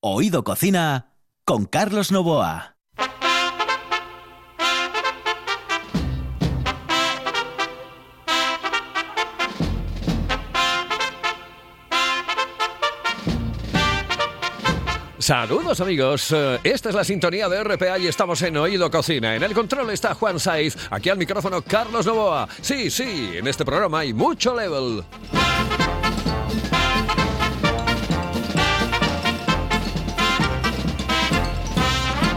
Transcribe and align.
Oído 0.00 0.44
Cocina 0.44 1.10
con 1.44 1.64
Carlos 1.64 2.12
Novoa. 2.12 2.76
Saludos 15.18 15.80
amigos, 15.80 16.30
Eh, 16.30 16.60
esta 16.62 16.90
es 16.90 16.94
la 16.94 17.02
sintonía 17.02 17.48
de 17.48 17.64
RPA 17.64 17.98
y 17.98 18.06
estamos 18.06 18.40
en 18.42 18.56
Oído 18.56 18.88
Cocina. 18.92 19.34
En 19.34 19.42
el 19.42 19.52
control 19.52 19.90
está 19.90 20.14
Juan 20.14 20.38
Saiz, 20.38 20.76
aquí 20.92 21.10
al 21.10 21.18
micrófono 21.18 21.60
Carlos 21.62 22.06
Novoa. 22.06 22.48
Sí, 22.60 22.88
sí, 22.88 23.32
en 23.34 23.48
este 23.48 23.64
programa 23.64 23.98
hay 23.98 24.14
mucho 24.14 24.54
level. 24.54 25.02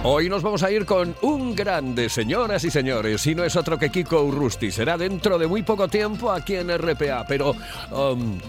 Hoy 0.04 0.30
nos 0.30 0.41
vamos 0.41 0.64
a 0.64 0.72
ir 0.72 0.84
con 0.86 1.16
un 1.22 1.54
grande, 1.54 2.10
señoras 2.10 2.64
y 2.64 2.72
señores, 2.72 3.26
y 3.28 3.36
no 3.36 3.44
es 3.44 3.55
otro 3.55 3.78
que 3.78 3.91
Kiko 3.91 4.24
Urrusti. 4.24 4.72
Será 4.72 4.98
dentro 4.98 5.38
de 5.38 5.46
muy 5.46 5.62
poco 5.62 5.88
tiempo 5.88 6.32
aquí 6.32 6.55
en 6.55 6.76
RPA, 6.76 7.24
pero... 7.27 7.55
um, 7.91 8.40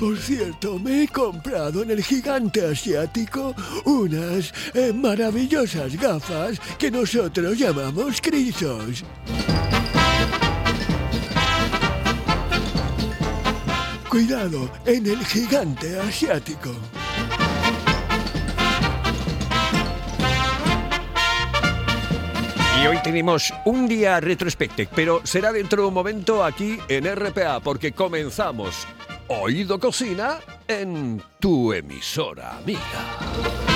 Por 0.00 0.18
cierto, 0.18 0.80
me 0.80 1.04
he 1.04 1.08
comprado 1.08 1.84
en 1.84 1.92
el 1.92 2.02
gigante 2.02 2.66
asiático 2.66 3.54
unas 3.84 4.52
eh, 4.74 4.92
maravillosas 4.92 5.94
gafas 5.94 6.58
que 6.76 6.90
nosotros 6.90 7.56
llamamos 7.56 8.20
crisos. 8.20 9.04
Cuidado, 14.10 14.68
en 14.86 15.06
el 15.06 15.24
gigante 15.24 16.00
asiático. 16.00 16.70
Y 22.82 22.86
hoy 22.86 22.98
tenemos 23.02 23.52
un 23.64 23.88
día 23.88 24.20
retrospective, 24.20 24.88
pero 24.94 25.20
será 25.24 25.50
dentro 25.50 25.82
de 25.82 25.88
un 25.88 25.94
momento 25.94 26.44
aquí 26.44 26.78
en 26.88 27.04
RPA, 27.04 27.60
porque 27.60 27.92
comenzamos 27.92 28.86
Oído 29.28 29.80
Cocina 29.80 30.40
en 30.68 31.22
tu 31.40 31.72
emisora 31.72 32.58
amiga. 32.58 33.75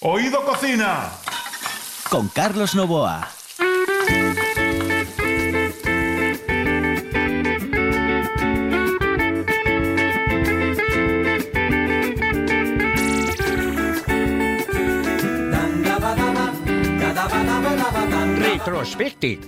Oído 0.00 0.44
Cocina. 0.44 1.10
Con 2.08 2.28
Carlos 2.28 2.72
Novoa. 2.76 3.28
Retrospective. 18.36 19.40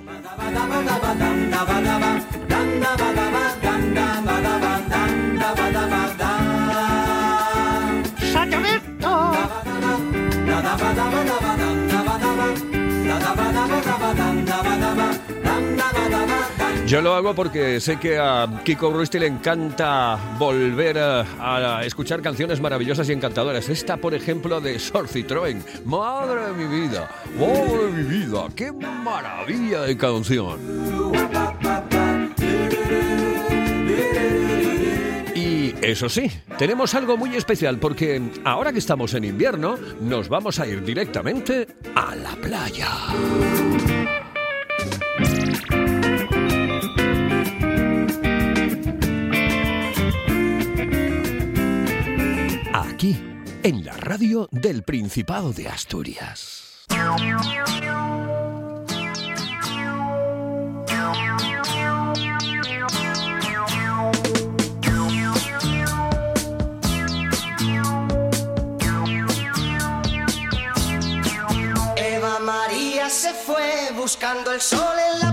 Yo 16.87 17.01
lo 17.01 17.15
hago 17.15 17.37
porque 17.37 17.79
sé 17.79 17.99
que 17.99 18.19
a 18.19 18.49
Kiko 18.65 18.91
Rusty 18.91 19.21
le 19.21 19.29
encanta 19.29 20.19
volver 20.41 20.99
a, 20.99 21.79
a 21.79 21.85
escuchar 21.85 22.21
canciones 22.21 22.61
maravillosas 22.61 23.09
y 23.09 23.13
encantadoras. 23.13 23.69
Esta, 23.69 23.97
por 23.97 24.13
ejemplo, 24.13 24.61
de 24.61 24.77
Sor 24.81 25.07
Citroën. 25.07 25.63
Madre 25.85 26.47
de 26.47 26.53
mi 26.53 26.81
vida, 26.81 27.09
madre 27.39 27.85
de 27.85 27.93
mi 27.93 28.03
vida, 28.03 28.49
qué 28.57 28.73
maravilla 28.73 29.83
de 29.83 29.97
canción. 29.97 30.59
Eso 35.83 36.09
sí, 36.09 36.31
tenemos 36.59 36.95
algo 36.95 37.17
muy 37.17 37.37
especial 37.37 37.79
porque 37.79 38.21
ahora 38.45 38.73
que 38.73 38.79
estamos 38.79 39.15
en 39.15 39.25
invierno, 39.25 39.77
nos 40.01 40.29
vamos 40.29 40.61
a 40.61 40.67
ir 40.67 40.85
directamente 40.85 41.67
a 41.95 42.15
la 42.15 42.37
playa. 42.37 42.89
Aquí, 52.75 53.17
en 53.63 53.85
la 53.85 53.97
radio 53.97 54.49
del 54.53 54.83
Principado 54.83 55.53
de 55.53 55.69
Asturias. 55.69 56.87
Fue 73.51 73.91
buscando 73.97 74.53
el 74.53 74.61
sol 74.61 74.97
en 75.13 75.21
la 75.21 75.30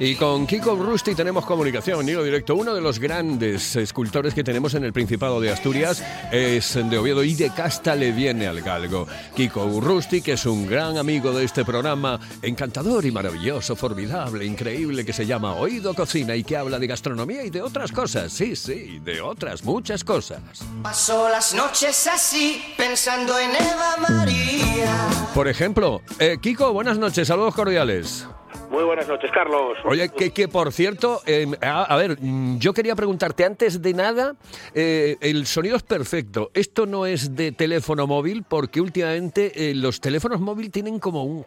Y 0.00 0.14
con 0.14 0.46
Kiko 0.46 0.76
Rusty 0.76 1.16
tenemos 1.16 1.44
comunicación, 1.44 2.06
digo 2.06 2.22
directo. 2.22 2.54
Uno 2.54 2.72
de 2.72 2.80
los 2.80 3.00
grandes 3.00 3.74
escultores 3.74 4.32
que 4.32 4.44
tenemos 4.44 4.74
en 4.74 4.84
el 4.84 4.92
Principado 4.92 5.40
de 5.40 5.50
Asturias 5.50 6.04
es 6.30 6.74
de 6.74 6.98
Oviedo 6.98 7.24
y 7.24 7.34
de 7.34 7.50
Casta 7.50 7.96
le 7.96 8.12
viene 8.12 8.46
al 8.46 8.60
galgo. 8.60 9.08
Kiko 9.34 9.64
Urrusti, 9.64 10.22
que 10.22 10.32
es 10.34 10.46
un 10.46 10.68
gran 10.68 10.98
amigo 10.98 11.32
de 11.32 11.44
este 11.44 11.64
programa, 11.64 12.20
encantador 12.42 13.06
y 13.06 13.10
maravilloso, 13.10 13.74
formidable, 13.74 14.44
increíble, 14.44 15.04
que 15.04 15.12
se 15.12 15.26
llama 15.26 15.54
Oído 15.54 15.92
Cocina 15.94 16.36
y 16.36 16.44
que 16.44 16.56
habla 16.56 16.78
de 16.78 16.86
gastronomía 16.86 17.44
y 17.44 17.50
de 17.50 17.60
otras 17.60 17.90
cosas. 17.90 18.32
Sí, 18.32 18.54
sí, 18.54 19.00
de 19.04 19.20
otras 19.20 19.64
muchas 19.64 20.04
cosas. 20.04 20.40
Pasó 20.80 21.28
las 21.28 21.54
noches 21.54 22.06
así, 22.06 22.62
pensando 22.76 23.36
en 23.36 23.50
Eva 23.50 23.96
María. 24.08 25.08
Por 25.34 25.48
ejemplo, 25.48 26.02
eh, 26.20 26.38
Kiko, 26.40 26.72
buenas 26.72 26.98
noches, 26.98 27.26
saludos 27.26 27.56
cordiales. 27.56 28.28
Muy 28.70 28.84
buenas 28.84 29.08
noches, 29.08 29.30
Carlos. 29.32 29.78
Oye, 29.84 30.10
que, 30.10 30.30
que 30.30 30.48
por 30.48 30.72
cierto, 30.72 31.20
eh, 31.26 31.46
a, 31.62 31.84
a 31.84 31.96
ver, 31.96 32.18
mm, 32.20 32.58
yo 32.58 32.72
quería 32.72 32.94
preguntarte 32.94 33.44
antes 33.44 33.80
de 33.80 33.94
nada, 33.94 34.36
eh, 34.74 35.16
el 35.20 35.46
sonido 35.46 35.76
es 35.76 35.82
perfecto. 35.82 36.50
Esto 36.54 36.86
no 36.86 37.06
es 37.06 37.34
de 37.34 37.52
teléfono 37.52 38.06
móvil 38.06 38.44
porque 38.48 38.80
últimamente 38.80 39.70
eh, 39.70 39.74
los 39.74 40.00
teléfonos 40.00 40.40
móviles 40.40 40.70
tienen 40.70 40.98
como 40.98 41.24
un... 41.24 41.42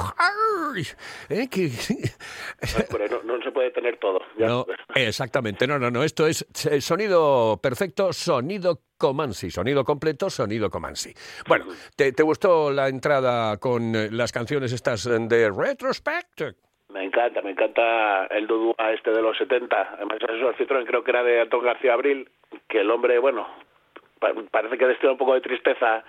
¿eh? 1.29 1.47
que, 1.49 1.71
no, 3.09 3.23
no 3.23 3.43
se 3.43 3.51
puede 3.51 3.71
tener 3.71 3.99
todo. 3.99 4.19
ya. 4.37 4.47
no, 4.47 4.65
exactamente, 4.95 5.67
no, 5.67 5.77
no, 5.77 5.91
no, 5.91 6.03
esto 6.03 6.25
es 6.27 6.45
sonido 6.79 7.59
perfecto, 7.61 8.13
sonido 8.13 8.81
Comansi, 8.97 9.51
sonido 9.51 9.83
completo, 9.83 10.29
sonido 10.29 10.69
Comansi. 10.69 11.13
Bueno, 11.47 11.65
¿te, 11.95 12.11
te 12.13 12.23
gustó 12.23 12.71
la 12.71 12.87
entrada 12.87 13.57
con 13.57 13.93
las 14.15 14.31
canciones 14.31 14.71
estas 14.71 15.03
de 15.03 15.49
Retrospect? 15.49 16.41
Me 16.93 17.03
encanta, 17.03 17.41
me 17.41 17.51
encanta 17.51 18.25
el 18.27 18.47
Dudúa 18.47 18.91
este 18.93 19.11
de 19.11 19.21
los 19.21 19.37
70. 19.37 19.93
Además, 19.95 20.17
eso 20.21 20.53
Citroën 20.55 20.85
creo 20.85 21.03
que 21.03 21.11
era 21.11 21.23
de 21.23 21.41
Antón 21.41 21.63
García 21.63 21.93
Abril, 21.93 22.29
que 22.67 22.81
el 22.81 22.91
hombre, 22.91 23.17
bueno, 23.19 23.47
pa- 24.19 24.33
parece 24.51 24.77
que 24.77 24.85
destila 24.85 25.13
un 25.13 25.17
poco 25.17 25.33
de 25.33 25.41
tristeza 25.41 26.03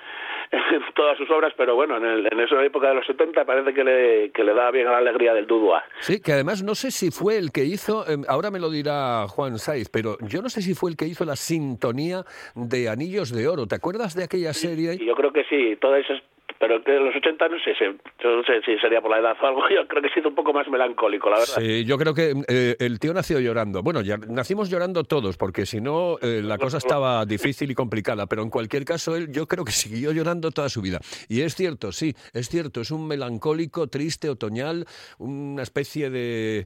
en 0.50 0.82
todas 0.94 1.16
sus 1.16 1.30
obras, 1.30 1.52
pero 1.56 1.74
bueno, 1.76 1.96
en, 1.96 2.04
el, 2.04 2.28
en 2.32 2.40
esa 2.40 2.62
época 2.64 2.88
de 2.88 2.94
los 2.96 3.06
70 3.06 3.44
parece 3.44 3.72
que 3.72 3.84
le, 3.84 4.30
que 4.32 4.44
le 4.44 4.52
da 4.54 4.70
bien 4.70 4.86
a 4.88 4.92
la 4.92 4.98
alegría 4.98 5.32
del 5.34 5.46
Dudua. 5.46 5.82
Sí, 6.00 6.20
que 6.20 6.32
además 6.32 6.62
no 6.62 6.74
sé 6.74 6.90
si 6.90 7.10
fue 7.10 7.38
el 7.38 7.52
que 7.52 7.64
hizo, 7.64 8.04
eh, 8.08 8.16
ahora 8.28 8.50
me 8.50 8.58
lo 8.58 8.68
dirá 8.70 9.26
Juan 9.28 9.58
Saiz, 9.58 9.88
pero 9.88 10.16
yo 10.20 10.42
no 10.42 10.48
sé 10.48 10.62
si 10.62 10.74
fue 10.74 10.90
el 10.90 10.96
que 10.96 11.06
hizo 11.06 11.24
la 11.24 11.36
sintonía 11.36 12.24
de 12.54 12.88
Anillos 12.88 13.32
de 13.32 13.46
Oro. 13.48 13.66
¿Te 13.66 13.76
acuerdas 13.76 14.14
de 14.14 14.24
aquella 14.24 14.52
serie? 14.52 14.94
Y 15.00 15.06
yo 15.06 15.14
creo 15.14 15.32
que 15.32 15.44
sí, 15.44 15.76
todo 15.80 15.94
eso 15.96 16.12
es- 16.12 16.22
pero 16.62 16.80
que 16.84 16.94
en 16.94 17.04
los 17.04 17.16
80 17.16 17.48
no 17.48 17.58
sé, 17.58 17.74
yo 18.22 18.36
no 18.36 18.44
sé 18.44 18.62
si 18.64 18.78
sería 18.78 19.00
por 19.00 19.10
la 19.10 19.18
edad 19.18 19.36
o 19.42 19.46
algo, 19.48 19.62
yo 19.74 19.84
creo 19.88 20.00
que 20.00 20.06
ha 20.06 20.14
sido 20.14 20.28
un 20.28 20.36
poco 20.36 20.52
más 20.52 20.68
melancólico, 20.68 21.28
la 21.28 21.40
verdad. 21.40 21.56
Sí, 21.58 21.84
yo 21.84 21.98
creo 21.98 22.14
que 22.14 22.34
eh, 22.46 22.76
el 22.78 23.00
tío 23.00 23.12
nació 23.12 23.40
llorando. 23.40 23.82
Bueno, 23.82 24.00
ya 24.00 24.16
nacimos 24.16 24.70
llorando 24.70 25.02
todos, 25.02 25.36
porque 25.36 25.66
si 25.66 25.80
no, 25.80 26.18
eh, 26.22 26.40
la 26.40 26.58
cosa 26.58 26.78
estaba 26.78 27.26
difícil 27.26 27.72
y 27.72 27.74
complicada. 27.74 28.26
Pero 28.26 28.44
en 28.44 28.50
cualquier 28.50 28.84
caso, 28.84 29.16
él 29.16 29.32
yo 29.32 29.48
creo 29.48 29.64
que 29.64 29.72
siguió 29.72 30.12
llorando 30.12 30.52
toda 30.52 30.68
su 30.68 30.82
vida. 30.82 31.00
Y 31.28 31.40
es 31.40 31.56
cierto, 31.56 31.90
sí, 31.90 32.14
es 32.32 32.48
cierto, 32.48 32.80
es 32.80 32.92
un 32.92 33.08
melancólico, 33.08 33.88
triste, 33.88 34.28
otoñal, 34.28 34.86
una 35.18 35.64
especie 35.64 36.10
de, 36.10 36.64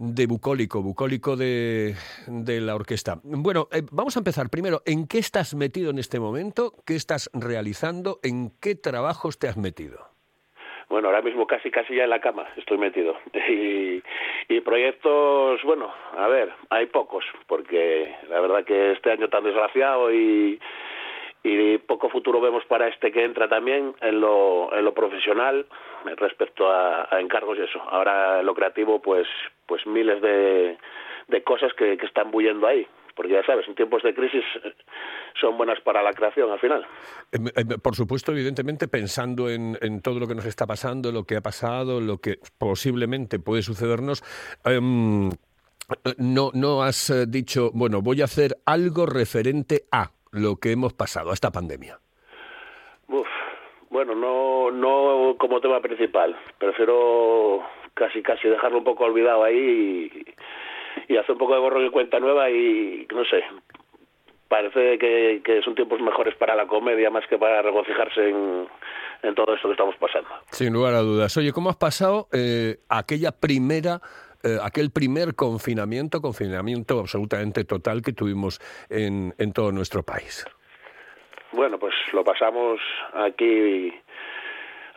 bucólico, 0.00 0.82
bucólico 0.82 1.36
de, 1.36 1.94
de 2.26 2.60
la 2.60 2.74
orquesta. 2.74 3.20
Bueno, 3.22 3.68
eh, 3.70 3.82
vamos 3.92 4.16
a 4.16 4.18
empezar 4.18 4.50
primero. 4.50 4.82
¿En 4.84 5.06
qué 5.06 5.18
estás 5.18 5.54
metido 5.54 5.90
en 5.90 6.00
este 6.00 6.18
momento? 6.18 6.74
¿Qué 6.84 6.96
estás 6.96 7.30
realizando? 7.32 8.18
¿En 8.24 8.50
qué 8.60 8.74
trabajos 9.28 9.38
te 9.38 9.48
has 9.48 9.56
metido? 9.56 9.98
Bueno, 10.88 11.08
ahora 11.08 11.20
mismo 11.20 11.46
casi 11.46 11.70
casi 11.70 11.94
ya 11.94 12.04
en 12.04 12.10
la 12.10 12.20
cama 12.20 12.46
estoy 12.56 12.78
metido. 12.78 13.16
Y, 13.48 14.02
y 14.48 14.60
proyectos, 14.60 15.62
bueno, 15.64 15.92
a 16.16 16.28
ver, 16.28 16.52
hay 16.70 16.86
pocos, 16.86 17.24
porque 17.46 18.14
la 18.28 18.40
verdad 18.40 18.64
que 18.64 18.92
este 18.92 19.10
año 19.10 19.28
tan 19.28 19.44
desgraciado 19.44 20.12
y, 20.12 20.58
poco 21.86 22.10
futuro 22.10 22.40
vemos 22.40 22.64
para 22.66 22.88
este 22.88 23.10
que 23.10 23.24
entra 23.24 23.48
también 23.48 23.94
en 24.02 24.20
lo, 24.20 24.68
en 24.74 24.84
lo 24.84 24.92
profesional 24.92 25.64
respecto 26.16 26.70
a, 26.70 27.08
encargos 27.18 27.56
y 27.58 27.62
eso. 27.62 27.80
Ahora 27.88 28.40
en 28.40 28.46
lo 28.46 28.54
creativo, 28.54 29.00
pues, 29.00 29.26
pues 29.66 29.86
miles 29.86 30.20
de, 30.20 30.76
de 31.28 31.42
cosas 31.42 31.72
que, 31.74 31.96
que 31.96 32.06
están 32.06 32.30
bullendo 32.30 32.66
ahí. 32.66 32.86
Porque 33.18 33.32
ya 33.32 33.44
sabes, 33.44 33.66
en 33.66 33.74
tiempos 33.74 34.00
de 34.04 34.14
crisis 34.14 34.44
eh, 34.62 34.72
son 35.40 35.58
buenas 35.58 35.80
para 35.80 36.04
la 36.04 36.12
creación 36.12 36.52
al 36.52 36.60
final. 36.60 36.86
Em, 37.32 37.48
em, 37.48 37.80
Por 37.80 37.96
supuesto, 37.96 38.30
evidentemente, 38.30 38.86
pensando 38.86 39.50
en, 39.50 39.76
en 39.80 40.00
todo 40.02 40.20
lo 40.20 40.28
que 40.28 40.36
nos 40.36 40.46
está 40.46 40.68
pasando, 40.68 41.10
lo 41.10 41.24
que 41.24 41.34
ha 41.34 41.40
pasado, 41.40 42.00
lo 42.00 42.18
que 42.18 42.38
posiblemente 42.58 43.40
puede 43.40 43.62
sucedernos, 43.62 44.22
em, 44.64 45.30
no, 46.16 46.50
no 46.54 46.84
has 46.84 47.10
eh, 47.10 47.26
dicho, 47.26 47.72
bueno, 47.74 48.02
voy 48.02 48.20
a 48.20 48.26
hacer 48.26 48.54
algo 48.64 49.04
referente 49.04 49.82
a 49.90 50.12
lo 50.30 50.54
que 50.62 50.70
hemos 50.70 50.92
pasado, 50.92 51.32
a 51.32 51.34
esta 51.34 51.50
pandemia. 51.50 51.98
Uf, 53.08 53.26
bueno, 53.90 54.14
no, 54.14 54.70
no 54.70 55.34
como 55.38 55.60
tema 55.60 55.80
principal. 55.80 56.38
Prefiero 56.56 57.64
casi 57.94 58.22
casi 58.22 58.46
dejarlo 58.46 58.78
un 58.78 58.84
poco 58.84 59.06
olvidado 59.06 59.42
ahí 59.42 60.08
y, 60.14 60.34
y 61.08 61.16
hacer 61.16 61.32
un 61.32 61.38
poco 61.38 61.54
de 61.54 61.60
borrón 61.60 61.86
y 61.86 61.90
cuenta 61.90 62.20
nueva 62.20 62.50
y 62.50 63.06
no 63.12 63.24
sé. 63.24 63.42
Parece 64.48 64.98
que, 64.98 65.42
que 65.44 65.60
son 65.62 65.74
tiempos 65.74 66.00
mejores 66.00 66.34
para 66.36 66.56
la 66.56 66.66
comedia 66.66 67.10
más 67.10 67.26
que 67.26 67.36
para 67.36 67.60
regocijarse 67.60 68.30
en, 68.30 68.66
en 69.22 69.34
todo 69.34 69.54
esto 69.54 69.68
que 69.68 69.72
estamos 69.72 69.96
pasando. 69.96 70.28
Sin 70.50 70.72
lugar 70.72 70.94
a 70.94 71.00
dudas. 71.00 71.36
Oye, 71.36 71.52
¿cómo 71.52 71.68
has 71.68 71.76
pasado 71.76 72.28
eh, 72.32 72.78
aquella 72.88 73.32
primera, 73.32 74.00
eh, 74.42 74.56
aquel 74.62 74.90
primer 74.90 75.34
confinamiento, 75.34 76.22
confinamiento 76.22 76.98
absolutamente 76.98 77.64
total 77.64 78.00
que 78.00 78.12
tuvimos 78.14 78.58
en, 78.88 79.34
en 79.36 79.52
todo 79.52 79.70
nuestro 79.70 80.02
país? 80.02 80.46
Bueno, 81.52 81.78
pues 81.78 81.94
lo 82.12 82.24
pasamos 82.24 82.78
aquí 83.14 83.92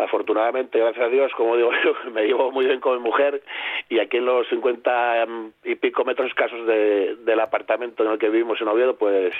afortunadamente, 0.03 0.80
gracias 0.80 1.06
a 1.06 1.09
Dios, 1.09 1.31
como 1.36 1.56
digo 1.56 1.71
yo, 1.83 1.94
me 2.12 2.25
llevo 2.25 2.51
muy 2.51 2.65
bien 2.65 2.80
con 2.80 2.98
mi 2.98 3.09
mujer 3.09 3.42
y 3.89 4.00
aquí 4.00 4.18
en 4.18 4.25
los 4.25 4.48
50 4.50 5.27
y 5.63 5.75
pico 5.75 6.03
metros 6.03 6.27
escasos 6.27 6.65
de, 6.65 7.15
del 7.18 7.39
apartamento 7.39 8.03
en 8.03 8.12
el 8.12 8.19
que 8.19 8.30
vivimos 8.30 8.59
en 8.62 8.68
Oviedo, 8.68 8.95
pues 8.95 9.33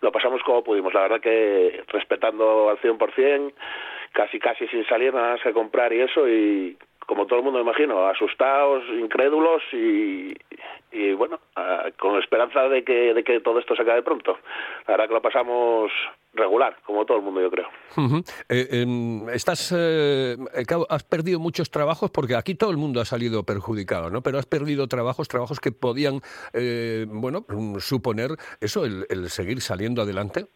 lo 0.00 0.12
pasamos 0.12 0.42
como 0.42 0.64
pudimos. 0.64 0.94
La 0.94 1.02
verdad 1.02 1.20
que 1.20 1.82
respetando 1.88 2.70
al 2.70 2.78
100%, 2.78 3.52
casi 4.12 4.38
casi 4.38 4.66
sin 4.68 4.86
salir 4.86 5.12
nada 5.12 5.32
más 5.32 5.42
que 5.42 5.52
comprar 5.52 5.92
y 5.92 6.00
eso 6.00 6.28
y 6.28 6.76
como 7.06 7.26
todo 7.26 7.38
el 7.38 7.44
mundo 7.44 7.60
me 7.60 7.70
imagino, 7.70 8.06
asustados, 8.06 8.82
incrédulos 8.88 9.62
y, 9.72 10.36
y 10.90 11.12
bueno, 11.12 11.38
ah, 11.54 11.84
con 11.98 12.18
esperanza 12.20 12.68
de 12.68 12.82
que, 12.82 13.14
de 13.14 13.22
que 13.22 13.40
todo 13.40 13.60
esto 13.60 13.76
se 13.76 13.82
acabe 13.82 14.02
pronto. 14.02 14.38
La 14.86 14.94
verdad 14.94 15.08
que 15.08 15.14
lo 15.14 15.22
pasamos 15.22 15.92
regular, 16.36 16.76
como 16.84 17.04
todo 17.04 17.18
el 17.18 17.22
mundo 17.24 17.40
yo 17.40 17.50
creo. 17.50 17.68
Eh, 18.48 18.82
em, 18.82 19.28
estás, 19.30 19.74
eh, 19.76 20.36
has 20.88 21.04
perdido 21.04 21.40
muchos 21.40 21.70
trabajos 21.70 22.10
porque 22.10 22.34
aquí 22.34 22.54
todo 22.54 22.70
el 22.70 22.76
mundo 22.76 23.00
ha 23.00 23.04
salido 23.04 23.44
perjudicado, 23.44 24.10
¿no? 24.10 24.22
Pero 24.22 24.38
has 24.38 24.46
perdido 24.46 24.86
trabajos, 24.86 25.28
trabajos 25.28 25.60
que 25.60 25.72
podían, 25.72 26.20
eh, 26.52 27.06
bueno, 27.08 27.44
mm, 27.48 27.78
suponer 27.78 28.30
eso, 28.60 28.84
el, 28.84 29.06
el 29.08 29.30
seguir 29.30 29.60
saliendo 29.60 30.02
adelante. 30.02 30.46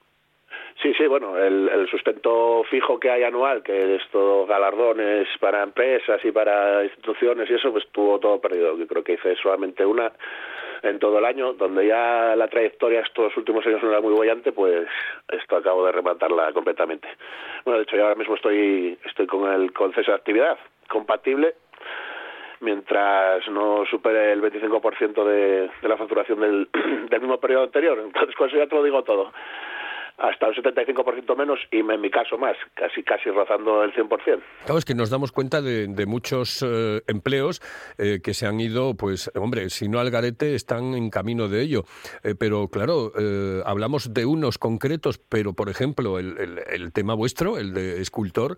Sí, 0.82 0.94
sí, 0.96 1.06
bueno, 1.06 1.36
el, 1.36 1.68
el 1.68 1.88
sustento 1.90 2.62
fijo 2.70 2.98
que 2.98 3.10
hay 3.10 3.22
anual, 3.22 3.62
que 3.62 3.96
es 3.96 4.02
todo 4.10 4.46
galardones 4.46 5.28
para 5.38 5.62
empresas 5.62 6.24
y 6.24 6.32
para 6.32 6.84
instituciones 6.84 7.50
y 7.50 7.54
eso, 7.54 7.70
pues 7.70 7.86
tuvo 7.92 8.18
todo 8.18 8.40
perdido. 8.40 8.78
Yo 8.78 8.86
creo 8.86 9.04
que 9.04 9.14
hice 9.14 9.36
solamente 9.36 9.84
una 9.84 10.10
en 10.82 10.98
todo 10.98 11.18
el 11.18 11.24
año, 11.24 11.52
donde 11.54 11.86
ya 11.86 12.34
la 12.36 12.48
trayectoria 12.48 13.00
estos 13.00 13.36
últimos 13.36 13.66
años 13.66 13.82
no 13.82 13.90
era 13.90 14.00
muy 14.00 14.12
bollante, 14.12 14.52
pues 14.52 14.88
esto 15.28 15.56
acabo 15.56 15.84
de 15.86 15.92
rematarla 15.92 16.52
completamente. 16.52 17.08
Bueno, 17.64 17.78
de 17.78 17.84
hecho, 17.84 17.96
yo 17.96 18.04
ahora 18.04 18.14
mismo 18.14 18.34
estoy, 18.34 18.98
estoy 19.04 19.26
con 19.26 19.50
el 19.52 19.72
con 19.72 19.92
cese 19.92 20.10
de 20.10 20.16
actividad 20.16 20.58
compatible 20.88 21.54
mientras 22.60 23.48
no 23.48 23.84
supere 23.86 24.32
el 24.32 24.42
25% 24.42 25.24
de, 25.24 25.70
de 25.80 25.88
la 25.88 25.96
facturación 25.96 26.40
del, 26.40 26.68
del 27.10 27.20
mismo 27.20 27.38
periodo 27.40 27.64
anterior. 27.64 27.98
Entonces, 27.98 28.34
con 28.36 28.48
eso 28.48 28.58
ya 28.58 28.66
te 28.66 28.74
lo 28.74 28.82
digo 28.82 29.02
todo 29.02 29.32
hasta 30.20 30.48
un 30.48 30.54
75% 30.54 31.36
menos 31.36 31.58
y 31.70 31.78
en 31.78 32.00
mi 32.00 32.10
caso 32.10 32.36
más, 32.36 32.56
casi 32.74 33.02
casi 33.02 33.30
rozando 33.30 33.82
el 33.82 33.92
100%. 33.92 34.40
Claro, 34.64 34.78
es 34.78 34.84
que 34.84 34.94
nos 34.94 35.10
damos 35.10 35.32
cuenta 35.32 35.62
de, 35.62 35.86
de 35.86 36.06
muchos 36.06 36.62
eh, 36.62 37.02
empleos 37.06 37.62
eh, 37.96 38.20
que 38.22 38.34
se 38.34 38.46
han 38.46 38.60
ido, 38.60 38.94
pues, 38.94 39.30
hombre, 39.34 39.70
si 39.70 39.88
no 39.88 39.98
al 39.98 40.10
garete, 40.10 40.54
están 40.54 40.94
en 40.94 41.10
camino 41.10 41.48
de 41.48 41.62
ello. 41.62 41.84
Eh, 42.22 42.34
pero 42.38 42.68
claro, 42.68 43.12
hablamos 43.64 44.12
de 44.12 44.26
unos 44.26 44.58
concretos, 44.58 45.18
pero 45.18 45.54
por 45.54 45.68
ejemplo, 45.68 46.18
el, 46.18 46.60
el, 46.70 46.92
tema 46.92 47.14
vuestro, 47.14 47.58
el 47.58 47.72
de 47.72 48.00
escultor, 48.00 48.56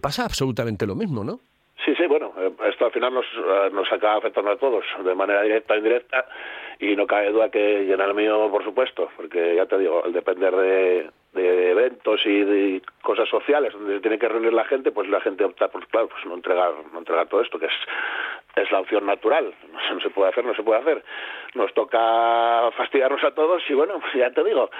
pasa 0.00 0.24
absolutamente 0.24 0.86
lo 0.86 0.94
mismo, 0.94 1.24
¿no? 1.24 1.40
Sí, 1.84 1.96
sí, 1.96 2.06
bueno, 2.06 2.32
eh, 2.38 2.52
esto 2.68 2.86
al 2.86 2.92
final 2.92 3.12
nos, 3.12 3.26
eh, 3.26 3.70
nos 3.72 3.90
acaba 3.92 4.16
afectando 4.16 4.52
a 4.52 4.56
todos, 4.56 4.84
de 5.04 5.14
manera 5.16 5.42
directa 5.42 5.74
o 5.74 5.76
indirecta, 5.76 6.26
y 6.78 6.94
no 6.94 7.06
cabe 7.06 7.30
duda 7.30 7.50
que 7.50 7.84
llenar 7.84 8.08
el 8.08 8.14
mío, 8.14 8.48
por 8.50 8.62
supuesto, 8.62 9.10
porque 9.16 9.56
ya 9.56 9.66
te 9.66 9.78
digo, 9.78 10.04
al 10.04 10.12
depender 10.12 10.54
de, 10.54 11.10
eventos 11.34 12.24
y 12.26 12.44
de 12.44 12.82
cosas 13.00 13.28
sociales 13.28 13.72
donde 13.72 13.94
se 13.94 14.00
tiene 14.00 14.18
que 14.18 14.28
reunir 14.28 14.52
la 14.52 14.64
gente, 14.64 14.92
pues 14.92 15.08
la 15.08 15.20
gente 15.20 15.44
opta 15.44 15.68
por, 15.68 15.86
claro, 15.88 16.08
pues 16.08 16.24
no 16.26 16.34
entregar, 16.34 16.72
no 16.92 16.98
entregar 16.98 17.26
todo 17.28 17.40
esto, 17.40 17.58
que 17.58 17.66
es, 17.66 17.72
es 18.56 18.70
la 18.70 18.80
opción 18.80 19.06
natural, 19.06 19.52
no, 19.72 20.00
se 20.00 20.10
puede 20.10 20.30
hacer, 20.30 20.44
no 20.44 20.54
se 20.54 20.62
puede 20.62 20.80
hacer. 20.80 21.02
Nos 21.54 21.72
toca 21.74 22.70
fastidiarnos 22.76 23.24
a 23.24 23.34
todos 23.34 23.62
y 23.68 23.74
bueno, 23.74 24.00
ya 24.14 24.30
te 24.30 24.44
digo, 24.44 24.70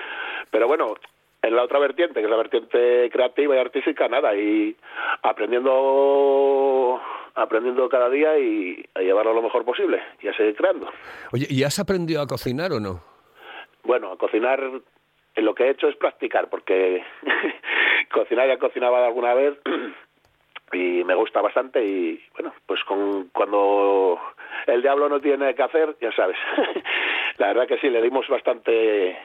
pero 0.51 0.69
bueno, 0.69 0.95
en 1.43 1.57
la 1.57 1.65
otra 1.65 1.79
vertiente, 1.79 2.21
que 2.21 2.25
es 2.25 2.31
la 2.31 2.37
vertiente 2.37 3.11
creativa 3.11 3.57
y 3.57 3.59
artística, 3.59 4.09
nada, 4.09 4.35
y 4.35 4.77
aprendiendo 5.23 7.01
aprendiendo 7.35 7.89
cada 7.89 8.11
día 8.11 8.39
y 8.39 8.85
a 8.95 9.01
llevarlo 9.01 9.33
lo 9.33 9.43
mejor 9.43 9.65
posible 9.65 10.03
y 10.21 10.29
a 10.29 10.35
seguir 10.35 10.55
creando. 10.55 10.91
Oye, 11.33 11.47
¿y 11.49 11.65
has 11.65 11.79
aprendido 11.79 12.21
a 12.21 12.27
cocinar 12.27 12.73
o 12.73 12.81
no? 12.81 13.01
Bueno, 13.85 14.13
a 14.13 14.19
cocinar 14.19 14.61
lo 15.37 15.55
que 15.55 15.65
he 15.65 15.71
hecho 15.71 15.89
es 15.89 15.97
practicar, 15.97 16.49
porque 16.51 17.03
cocinar 18.13 18.49
ya 18.49 18.59
cocinaba 18.59 19.05
alguna 19.07 19.35
vez 19.35 19.59
y 20.73 21.05
me 21.05 21.15
gusta 21.15 21.41
bastante 21.41 21.85
y 21.85 22.23
bueno, 22.35 22.53
pues 22.67 22.83
con 22.85 23.29
cuando 23.29 24.21
el 24.67 24.83
diablo 24.83 25.09
no 25.09 25.21
tiene 25.21 25.55
que 25.55 25.63
hacer, 25.63 25.97
ya 26.01 26.13
sabes. 26.13 26.37
la 27.39 27.49
verdad 27.49 27.67
que 27.67 27.79
sí, 27.79 27.89
le 27.89 28.03
dimos 28.03 28.29
bastante 28.29 29.19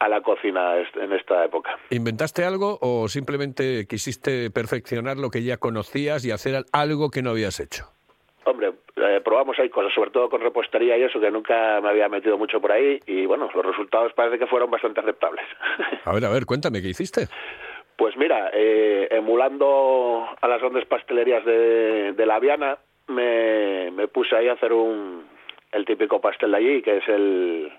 a 0.00 0.08
la 0.08 0.20
cocina 0.20 0.76
en 0.76 1.12
esta 1.12 1.44
época. 1.44 1.78
¿Inventaste 1.90 2.44
algo 2.44 2.78
o 2.80 3.08
simplemente 3.08 3.86
quisiste 3.88 4.50
perfeccionar 4.50 5.16
lo 5.16 5.30
que 5.30 5.42
ya 5.42 5.56
conocías 5.56 6.24
y 6.24 6.30
hacer 6.30 6.64
algo 6.72 7.10
que 7.10 7.22
no 7.22 7.30
habías 7.30 7.58
hecho? 7.60 7.84
Hombre, 8.44 8.72
eh, 8.96 9.20
probamos 9.24 9.58
ahí 9.58 9.68
cosas, 9.68 9.92
sobre 9.92 10.10
todo 10.10 10.30
con 10.30 10.40
repostería 10.40 10.96
y 10.96 11.02
eso, 11.02 11.20
que 11.20 11.30
nunca 11.30 11.80
me 11.80 11.88
había 11.88 12.08
metido 12.08 12.38
mucho 12.38 12.60
por 12.60 12.72
ahí 12.72 13.00
y 13.06 13.26
bueno, 13.26 13.50
los 13.54 13.66
resultados 13.66 14.12
parece 14.14 14.38
que 14.38 14.46
fueron 14.46 14.70
bastante 14.70 15.00
aceptables. 15.00 15.44
A 16.04 16.12
ver, 16.12 16.24
a 16.24 16.30
ver, 16.30 16.46
cuéntame, 16.46 16.80
¿qué 16.80 16.88
hiciste? 16.88 17.26
Pues 17.96 18.16
mira, 18.16 18.50
eh, 18.54 19.08
emulando 19.10 20.28
a 20.40 20.48
las 20.48 20.60
grandes 20.60 20.86
pastelerías 20.86 21.44
de, 21.44 22.12
de 22.12 22.26
La 22.26 22.38
Viana, 22.38 22.78
me, 23.08 23.90
me 23.90 24.06
puse 24.06 24.36
ahí 24.36 24.48
a 24.48 24.52
hacer 24.52 24.72
un 24.72 25.26
el 25.72 25.84
típico 25.84 26.20
pastel 26.20 26.52
de 26.52 26.56
allí, 26.56 26.82
que 26.82 26.98
es 26.98 27.08
el 27.08 27.70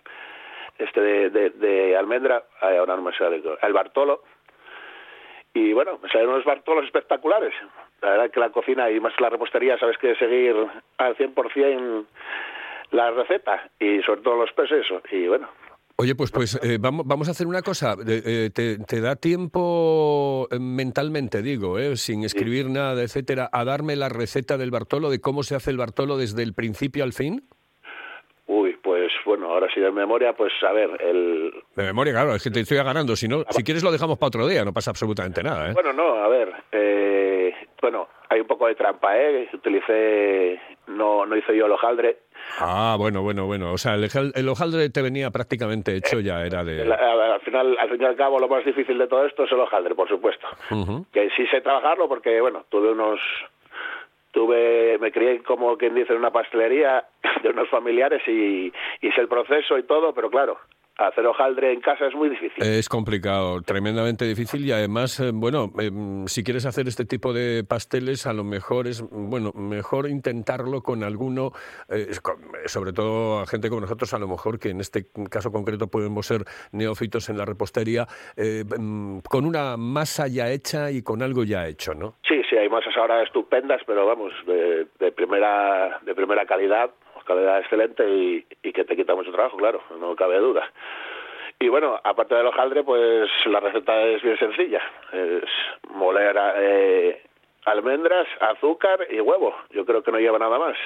este 0.79 1.01
de, 1.01 1.29
de, 1.29 1.49
de 1.51 1.97
almendra, 1.97 2.43
ahora 2.61 2.95
no 2.95 3.03
me 3.03 3.13
sale, 3.13 3.41
el 3.61 3.73
Bartolo. 3.73 4.23
Y 5.53 5.73
bueno, 5.73 5.99
me 6.01 6.09
salen 6.09 6.29
unos 6.29 6.45
Bartolos 6.45 6.85
espectaculares. 6.85 7.53
La 8.01 8.11
verdad 8.11 8.31
que 8.31 8.39
la 8.39 8.51
cocina 8.51 8.89
y 8.89 8.99
más 8.99 9.13
la 9.19 9.29
repostería, 9.29 9.77
sabes 9.77 9.97
que 9.97 10.15
seguir 10.15 10.55
al 10.97 11.17
100% 11.17 12.05
la 12.91 13.11
receta 13.11 13.69
y 13.79 14.01
sobre 14.01 14.21
todo 14.21 14.37
los 14.37 14.51
pesos 14.53 14.79
eso. 14.85 15.01
Y 15.11 15.27
bueno, 15.27 15.49
Oye, 16.01 16.15
pues, 16.15 16.31
pues 16.31 16.57
eh, 16.63 16.77
vamos, 16.79 17.05
vamos 17.05 17.27
a 17.27 17.31
hacer 17.31 17.45
una 17.45 17.61
cosa. 17.61 17.97
Eh, 18.07 18.51
te, 18.53 18.77
te 18.77 19.01
da 19.01 19.17
tiempo 19.17 20.47
eh, 20.49 20.57
mentalmente, 20.57 21.41
digo, 21.41 21.77
eh, 21.77 21.97
sin 21.97 22.23
escribir 22.23 22.69
nada, 22.69 23.03
etcétera, 23.03 23.49
a 23.51 23.65
darme 23.65 23.97
la 23.97 24.07
receta 24.07 24.57
del 24.57 24.71
Bartolo, 24.71 25.09
de 25.09 25.19
cómo 25.19 25.43
se 25.43 25.55
hace 25.55 25.71
el 25.71 25.77
Bartolo 25.77 26.15
desde 26.15 26.41
el 26.43 26.53
principio 26.53 27.03
al 27.03 27.11
fin? 27.11 27.43
uy, 28.47 28.77
pues 28.81 28.98
bueno, 29.25 29.51
ahora 29.51 29.67
sí 29.73 29.79
de 29.79 29.91
memoria, 29.91 30.33
pues 30.33 30.51
a 30.67 30.71
ver, 30.71 30.89
el, 31.01 31.53
De 31.75 31.83
memoria, 31.83 32.13
claro, 32.13 32.35
es 32.35 32.43
que 32.43 32.51
te 32.51 32.61
estoy 32.61 32.77
agarrando. 32.77 33.15
Si 33.15 33.27
no, 33.27 33.43
si 33.49 33.63
quieres 33.63 33.83
lo 33.83 33.91
dejamos 33.91 34.17
para 34.17 34.27
otro 34.27 34.47
día, 34.47 34.63
no 34.65 34.73
pasa 34.73 34.91
absolutamente 34.91 35.43
nada, 35.43 35.69
¿eh? 35.69 35.73
Bueno, 35.73 35.93
no, 35.93 36.15
a 36.15 36.27
ver, 36.27 36.53
eh, 36.71 37.53
bueno, 37.81 38.07
hay 38.29 38.41
un 38.41 38.47
poco 38.47 38.67
de 38.67 38.75
trampa, 38.75 39.17
¿eh? 39.17 39.49
Utilicé, 39.53 40.59
no, 40.87 41.25
no 41.25 41.35
hice 41.35 41.55
yo 41.55 41.65
el 41.65 41.71
hojaldre. 41.71 42.19
Ah, 42.59 42.95
bueno, 42.97 43.21
bueno, 43.21 43.45
bueno. 43.45 43.73
O 43.73 43.77
sea, 43.77 43.95
el, 43.95 44.09
el 44.33 44.49
hojaldre 44.49 44.89
te 44.89 45.01
venía 45.01 45.29
prácticamente 45.29 45.95
hecho, 45.95 46.19
ya 46.19 46.43
era 46.43 46.63
de... 46.63 46.81
Al, 46.81 46.91
al 46.93 47.41
final, 47.41 47.77
al 47.79 47.89
fin 47.89 48.01
y 48.01 48.05
al 48.05 48.15
cabo, 48.15 48.39
lo 48.39 48.47
más 48.47 48.65
difícil 48.65 48.97
de 48.97 49.07
todo 49.07 49.25
esto 49.25 49.43
es 49.43 49.51
el 49.51 49.59
hojaldre, 49.59 49.93
por 49.95 50.07
supuesto. 50.07 50.47
Que 51.11 51.29
sí 51.35 51.45
sé 51.47 51.61
trabajarlo 51.61 52.07
porque, 52.07 52.39
bueno, 52.41 52.65
tuve 52.69 52.91
unos, 52.91 53.19
tuve, 54.31 54.97
me 54.99 55.11
crié 55.11 55.41
como 55.43 55.77
quien 55.77 55.95
dice 55.95 56.13
en 56.13 56.19
una 56.19 56.31
pastelería 56.31 57.05
de 57.43 57.49
unos 57.49 57.69
familiares 57.69 58.21
y, 58.27 58.71
sé 59.01 59.21
el 59.21 59.27
proceso 59.27 59.77
y 59.77 59.83
todo, 59.83 60.13
pero 60.13 60.29
claro, 60.29 60.57
hacer 61.07 61.25
hojaldre 61.25 61.73
en 61.73 61.81
casa 61.81 62.07
es 62.07 62.15
muy 62.15 62.29
difícil. 62.29 62.63
Es 62.63 62.89
complicado, 62.89 63.61
tremendamente 63.61 64.25
difícil 64.25 64.65
y 64.65 64.71
además, 64.71 65.19
eh, 65.19 65.31
bueno, 65.33 65.71
em, 65.79 66.27
si 66.27 66.43
quieres 66.43 66.65
hacer 66.65 66.87
este 66.87 67.05
tipo 67.05 67.33
de 67.33 67.63
pasteles, 67.63 68.27
a 68.27 68.33
lo 68.33 68.43
mejor 68.43 68.87
es, 68.87 69.01
bueno, 69.09 69.51
mejor 69.53 70.09
intentarlo 70.09 70.81
con 70.81 71.03
alguno, 71.03 71.51
eh, 71.89 72.07
sobre 72.65 72.93
todo 72.93 73.39
a 73.39 73.47
gente 73.47 73.69
como 73.69 73.81
nosotros, 73.81 74.13
a 74.13 74.19
lo 74.19 74.27
mejor 74.27 74.59
que 74.59 74.69
en 74.69 74.79
este 74.79 75.05
caso 75.29 75.51
concreto 75.51 75.87
podemos 75.87 76.25
ser 76.25 76.41
neófitos 76.71 77.29
en 77.29 77.37
la 77.37 77.45
repostería, 77.45 78.07
eh, 78.35 78.63
em, 78.75 79.21
con 79.21 79.45
una 79.45 79.77
masa 79.77 80.27
ya 80.27 80.49
hecha 80.49 80.91
y 80.91 81.01
con 81.01 81.21
algo 81.21 81.43
ya 81.43 81.67
hecho, 81.67 81.93
¿no? 81.93 82.15
Sí, 82.27 82.41
sí, 82.49 82.57
hay 82.57 82.69
masas 82.69 82.95
ahora 82.97 83.23
estupendas, 83.23 83.81
pero 83.85 84.05
vamos, 84.05 84.33
de, 84.45 84.87
de 84.99 85.11
primera 85.11 85.99
de 86.05 86.15
primera 86.15 86.45
calidad, 86.45 86.91
calidad 87.29 87.59
excelente 87.59 88.09
y, 88.09 88.45
y 88.63 88.73
que 88.73 88.83
te 88.83 88.95
quita 88.95 89.15
mucho 89.15 89.31
trabajo, 89.31 89.57
claro, 89.57 89.81
no 89.99 90.15
cabe 90.15 90.37
duda. 90.39 90.69
Y 91.61 91.67
bueno, 91.67 91.99
aparte 92.03 92.35
del 92.35 92.47
hojaldre, 92.47 92.83
pues 92.83 93.29
la 93.45 93.59
receta 93.59 94.01
es 94.03 94.21
bien 94.21 94.37
sencilla. 94.39 94.81
Es 95.11 95.43
moler 95.89 96.37
eh, 96.55 97.21
almendras, 97.65 98.27
azúcar 98.39 99.05
y 99.09 99.19
huevo. 99.19 99.53
Yo 99.71 99.85
creo 99.85 100.01
que 100.01 100.11
no 100.11 100.19
lleva 100.19 100.39
nada 100.39 100.57
más. 100.57 100.77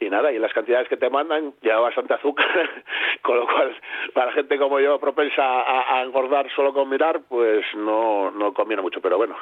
Y 0.00 0.10
nada, 0.10 0.32
y 0.32 0.38
las 0.38 0.52
cantidades 0.52 0.88
que 0.88 0.96
te 0.96 1.08
mandan 1.08 1.54
lleva 1.62 1.80
bastante 1.80 2.14
azúcar, 2.14 2.46
con 3.22 3.36
lo 3.36 3.46
cual 3.46 3.74
para 4.12 4.32
gente 4.32 4.58
como 4.58 4.80
yo 4.80 4.98
propensa 4.98 5.42
a, 5.42 5.98
a 5.98 6.02
engordar 6.02 6.50
solo 6.54 6.74
con 6.74 6.88
mirar, 6.88 7.20
pues 7.28 7.64
no, 7.76 8.32
no 8.32 8.52
conviene 8.52 8.82
mucho. 8.82 9.00
Pero 9.00 9.16
bueno, 9.16 9.36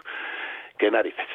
qué 0.78 0.90
narices. 0.90 1.26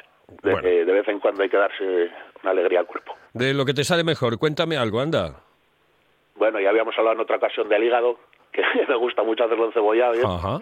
De, 0.43 0.51
Bueno. 0.51 0.67
de 0.67 0.85
vez 0.85 1.07
en 1.07 1.19
cuando 1.19 1.43
hay 1.43 1.49
que 1.49 1.57
darse 1.57 2.09
una 2.41 2.51
alegría 2.51 2.79
al 2.81 2.85
cuerpo. 2.87 3.13
De 3.33 3.53
lo 3.53 3.65
que 3.65 3.73
te 3.73 3.83
sale 3.83 4.03
mejor, 4.03 4.37
cuéntame 4.39 4.77
algo, 4.77 4.99
anda. 4.99 5.41
Bueno, 6.35 6.59
ya 6.59 6.69
habíamos 6.69 6.97
hablado 6.97 7.15
en 7.15 7.21
otra 7.21 7.37
ocasión 7.37 7.67
del 7.69 7.83
hígado, 7.83 8.17
que 8.51 8.61
me 8.87 8.95
gusta 8.95 9.23
mucho 9.23 9.43
hacerlo 9.43 9.65
encebollado. 9.67 10.13
¿eh? 10.13 10.21
Ajá. 10.25 10.59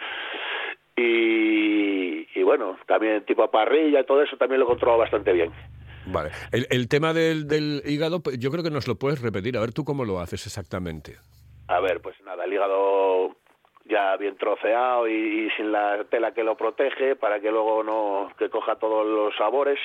Y, 0.96 2.28
y 2.40 2.44
bueno, 2.44 2.78
también 2.88 3.24
tipo 3.26 3.50
parrilla 3.52 4.00
y 4.02 4.06
todo 4.06 4.22
eso 4.24 4.36
también 4.38 4.60
lo 4.60 4.66
controlo 4.66 4.98
bastante 4.98 5.32
bien. 5.34 5.52
Vale. 6.08 6.32
El, 6.52 6.66
el 6.70 6.88
tema 6.88 7.14
del, 7.14 7.48
del 7.48 7.82
hígado, 7.86 8.22
pues, 8.22 8.40
yo 8.40 8.50
creo 8.50 8.64
que 8.64 8.72
nos 8.72 8.88
lo 8.88 8.96
puedes 8.96 9.22
repetir. 9.22 9.58
A 9.58 9.62
ver 9.62 9.74
tú 9.74 9.84
cómo 9.84 10.06
lo 10.06 10.20
haces 10.20 10.46
exactamente. 10.48 11.18
A 11.68 11.80
ver, 11.82 12.02
pues 12.02 12.16
nada, 12.26 12.46
el 12.46 12.54
hígado 12.54 13.36
ya 13.88 14.16
bien 14.18 14.38
troceado 14.38 15.08
y, 15.08 15.14
y 15.14 15.50
sin 15.52 15.72
la 15.72 16.04
tela 16.06 16.34
que 16.34 16.44
lo 16.44 16.56
protege 16.56 17.16
para 17.16 17.40
que 17.40 17.52
luego 17.52 17.84
no 17.84 18.32
que 18.38 18.50
coja 18.50 18.76
todos 18.76 19.06
los 19.06 19.36
sabores. 19.36 19.80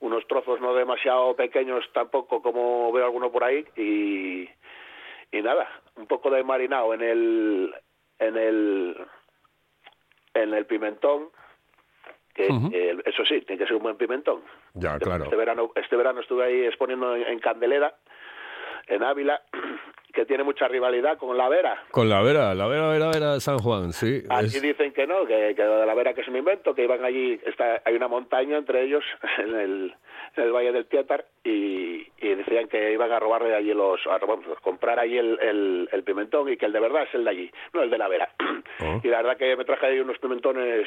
Unos 0.00 0.26
trozos 0.26 0.60
no 0.60 0.74
demasiado 0.74 1.34
pequeños 1.36 1.84
tampoco 1.92 2.40
como 2.40 2.90
veo 2.92 3.04
alguno 3.04 3.30
por 3.30 3.44
ahí 3.44 3.66
y, 3.76 4.48
y 5.30 5.42
nada, 5.42 5.68
un 5.96 6.06
poco 6.06 6.30
de 6.30 6.42
marinado 6.42 6.94
en 6.94 7.02
el 7.02 7.74
en 8.18 8.36
el 8.36 8.96
en 10.34 10.54
el 10.54 10.66
pimentón 10.66 11.28
que 12.34 12.46
eh, 12.46 12.96
eso 13.04 13.24
sí, 13.24 13.40
tiene 13.42 13.58
que 13.58 13.66
ser 13.66 13.76
un 13.76 13.82
buen 13.82 13.96
pimentón. 13.96 14.42
Ya, 14.74 14.98
claro. 14.98 15.24
Este 15.24 15.36
verano, 15.36 15.72
este 15.74 15.96
verano 15.96 16.20
estuve 16.20 16.44
ahí 16.44 16.64
exponiendo 16.64 17.16
en, 17.16 17.26
en 17.26 17.38
Candelera, 17.40 17.94
en 18.86 19.02
Ávila, 19.02 19.42
que 20.20 20.26
tiene 20.26 20.44
mucha 20.44 20.68
rivalidad 20.68 21.16
con 21.18 21.36
la 21.36 21.48
Vera. 21.48 21.82
Con 21.90 22.08
la 22.10 22.20
Vera, 22.22 22.54
la 22.54 22.66
Vera, 22.66 22.88
Vera, 22.88 23.08
Vera 23.10 23.40
San 23.40 23.58
Juan, 23.58 23.92
sí. 23.92 24.22
Es- 24.40 24.60
dicen 24.60 24.92
que 24.92 25.06
no, 25.06 25.24
que, 25.26 25.54
que 25.56 25.62
de 25.62 25.86
la 25.86 25.94
Vera 25.94 26.12
que 26.12 26.20
es 26.20 26.28
un 26.28 26.36
invento, 26.36 26.74
que 26.74 26.84
iban 26.84 27.02
allí, 27.04 27.40
está, 27.46 27.80
hay 27.84 27.94
una 27.94 28.08
montaña 28.08 28.58
entre 28.58 28.82
ellos 28.82 29.02
en 29.38 29.54
el, 29.58 29.94
en 30.36 30.44
el 30.44 30.52
Valle 30.52 30.72
del 30.72 30.86
Tietar 30.86 31.24
y, 31.42 32.06
y 32.20 32.34
decían 32.34 32.68
que 32.68 32.92
iban 32.92 33.10
a 33.12 33.18
robarle 33.18 33.54
allí 33.54 33.72
los, 33.72 33.98
a, 34.06 34.18
vamos, 34.18 34.44
a 34.46 34.60
comprar 34.60 34.98
allí 34.98 35.16
el, 35.16 35.38
el, 35.40 35.88
el 35.90 36.02
pimentón 36.04 36.48
y 36.52 36.56
que 36.56 36.66
el 36.66 36.72
de 36.72 36.80
verdad 36.80 37.04
es 37.04 37.14
el 37.14 37.24
de 37.24 37.30
allí, 37.30 37.50
no 37.72 37.82
el 37.82 37.88
de 37.90 37.98
la 37.98 38.08
Vera. 38.08 38.28
Oh. 38.82 38.98
Y 39.04 39.08
la 39.08 39.18
verdad 39.18 39.36
que 39.36 39.56
me 39.56 39.64
traje 39.66 39.86
ahí 39.86 40.00
unos 40.00 40.16
pimentones 40.18 40.86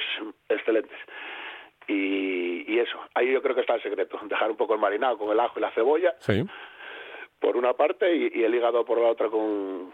excelentes. 0.50 0.98
Y, 1.88 2.63
y 2.74 2.80
eso, 2.80 2.98
ahí 3.13 3.32
yo 3.32 3.42
creo 3.42 3.54
que 3.54 3.62
está 3.62 3.75
el 3.75 3.84
secreto, 3.84 4.18
dejar 4.24 4.50
un 4.50 4.58
poco 4.58 4.74
el 4.74 4.80
marinado 4.80 5.18
con 5.18 5.30
el 5.32 5.40
ajo 5.40 5.60
y 5.60 5.62
la 5.62 5.70
cebolla 5.72 6.16
Sí. 6.20 6.44
Por 7.44 7.58
una 7.58 7.74
parte 7.74 8.16
y, 8.16 8.42
el 8.42 8.56
hígado 8.56 8.86
por 8.86 8.98
la 9.02 9.10
otra 9.10 9.28
con, 9.28 9.92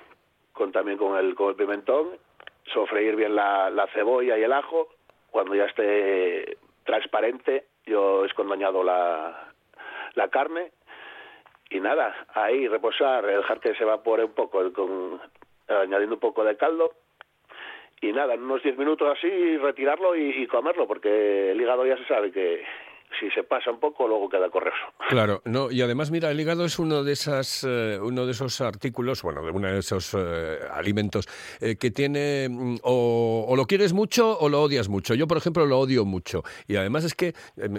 también 0.72 1.00
con 1.00 1.18
el, 1.18 1.34
con 1.34 1.50
el 1.50 1.56
pimentón, 1.56 2.10
sofreír 2.72 3.15
bien 3.15 3.36
la, 3.36 3.72
la 3.72 3.88
cebolla 3.88 4.38
y 4.38 4.44
el 4.44 4.53
ajo, 4.53 4.89
cuando 5.32 5.56
ya 5.56 5.65
esté 5.65 6.60
transparente 6.84 7.65
yo 7.88 8.24
es 8.24 8.36
cuando 8.36 8.53
añado 8.53 8.84
la, 8.84 9.51
carne. 10.32 10.72
Y 11.72 11.79
nada, 11.79 12.27
ahí 12.36 12.68
reposar, 12.68 13.25
dejar 13.25 13.60
que 13.60 13.74
se 13.74 13.84
evapore 13.84 14.25
un 14.25 14.34
poco 14.34 14.72
con, 14.72 15.20
añadiendo 15.68 16.15
un 16.15 16.22
poco 16.22 16.44
de 16.44 16.56
caldo. 16.56 16.91
Y 18.00 18.12
nada, 18.13 18.36
en 18.36 18.44
unos 18.44 18.62
10 18.62 18.77
minutos 18.77 19.18
así 19.18 19.58
retirarlo 19.58 20.15
y 20.15 20.46
comerlo 20.48 20.88
porque 20.88 21.51
el 21.51 21.60
hígado 21.60 21.84
ya 21.88 21.98
se 21.98 22.06
sabe 22.06 22.32
que 22.32 22.63
si 23.20 23.30
se 23.32 23.44
pasa 23.44 23.72
un 23.72 23.80
poco 23.80 24.08
luego 24.08 24.30
queda 24.30 24.50
correoso. 24.50 24.78
Claro, 25.10 25.42
no, 25.46 25.72
y 25.72 25.82
además, 25.82 26.12
mira, 26.12 26.30
el 26.30 26.39
hígado 26.39 26.66
es 26.66 26.78
uno 26.78 27.04
de 27.04 27.13
esas, 27.13 27.63
eh, 27.68 27.98
uno 28.00 28.25
de 28.28 28.32
esos 28.32 28.62
artículos, 28.62 29.24
bueno, 29.24 29.44
de 29.44 29.50
uno 29.51 29.68
de 29.68 29.80
esos 29.80 30.13
eh, 30.16 30.60
alimentos 30.72 31.25
eh, 31.60 31.78
que 31.78 31.89
tiene 31.89 32.48
mm, 32.50 32.75
o, 32.84 33.46
o 33.48 33.56
lo 33.56 33.66
quieres 33.66 33.92
mucho 33.94 34.38
o 34.39 34.50
lo 34.50 34.62
odias 34.62 34.88
mucho. 34.88 35.16
Yo, 35.16 35.28
por 35.28 35.38
ejemplo, 35.38 35.66
lo 35.66 35.80
odio 35.80 36.06
mucho. 36.06 36.44
Y 36.68 36.75
además 36.75 37.06
es 37.06 37.16
que, 37.16 37.30
eh, 37.30 37.34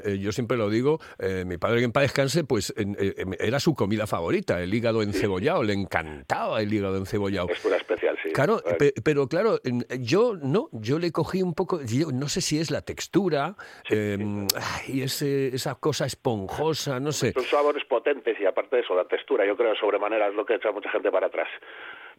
eh, 0.05 0.19
yo 0.19 0.33
siempre 0.33 0.57
lo 0.57 0.69
digo, 0.71 0.99
eh, 1.21 1.45
mi 1.47 1.57
padre 1.57 1.79
que 1.79 1.85
en 1.85 1.93
paz 1.93 2.03
descanse, 2.03 2.43
pues 2.43 2.75
en- 2.77 2.97
em, 2.99 3.33
era 3.39 3.61
su 3.61 3.75
comida 3.75 4.09
favorita, 4.09 4.61
el 4.61 4.75
hígado 4.75 5.03
encebollado, 5.03 5.63
le 5.63 5.75
encantaba 5.75 6.61
el 6.61 6.73
hígado 6.75 6.97
encebollado. 6.97 7.49
Es 7.49 7.61
pura 7.61 7.77
especial, 7.77 8.10
sí. 8.23 8.31
Claro, 8.33 8.61
pe- 8.79 8.95
pero 9.05 9.27
claro, 9.29 9.59
yo 10.00 10.35
no, 10.37 10.69
yo 10.73 10.99
le 10.99 11.12
cogí 11.12 11.43
un 11.43 11.55
poco, 11.55 11.81
yo 11.83 12.11
no 12.12 12.29
sé 12.29 12.41
si 12.41 12.59
es 12.59 12.71
la 12.71 12.83
textura, 12.83 13.57
eh, 13.91 14.17
ay, 14.57 15.03
ese- 15.03 15.49
esa 15.55 15.75
cosa 15.77 16.07
esponjosa, 16.07 17.00
no 17.00 17.12
sé. 17.12 17.33
Son 17.33 17.45
sabores 17.45 17.85
potentes 17.85 18.39
y 18.41 18.47
aparte 18.47 18.77
de 18.77 18.83
eso, 18.83 18.95
la 18.95 19.05
textura, 19.07 19.47
yo 19.47 19.57
creo 19.57 19.75
sobremanera 19.75 20.29
es 20.29 20.35
lo 20.35 20.45
que 20.47 20.55
echa 20.55 20.73
mucha 20.73 20.91
gente 20.91 21.11
para 21.11 21.27
atrás. 21.29 21.49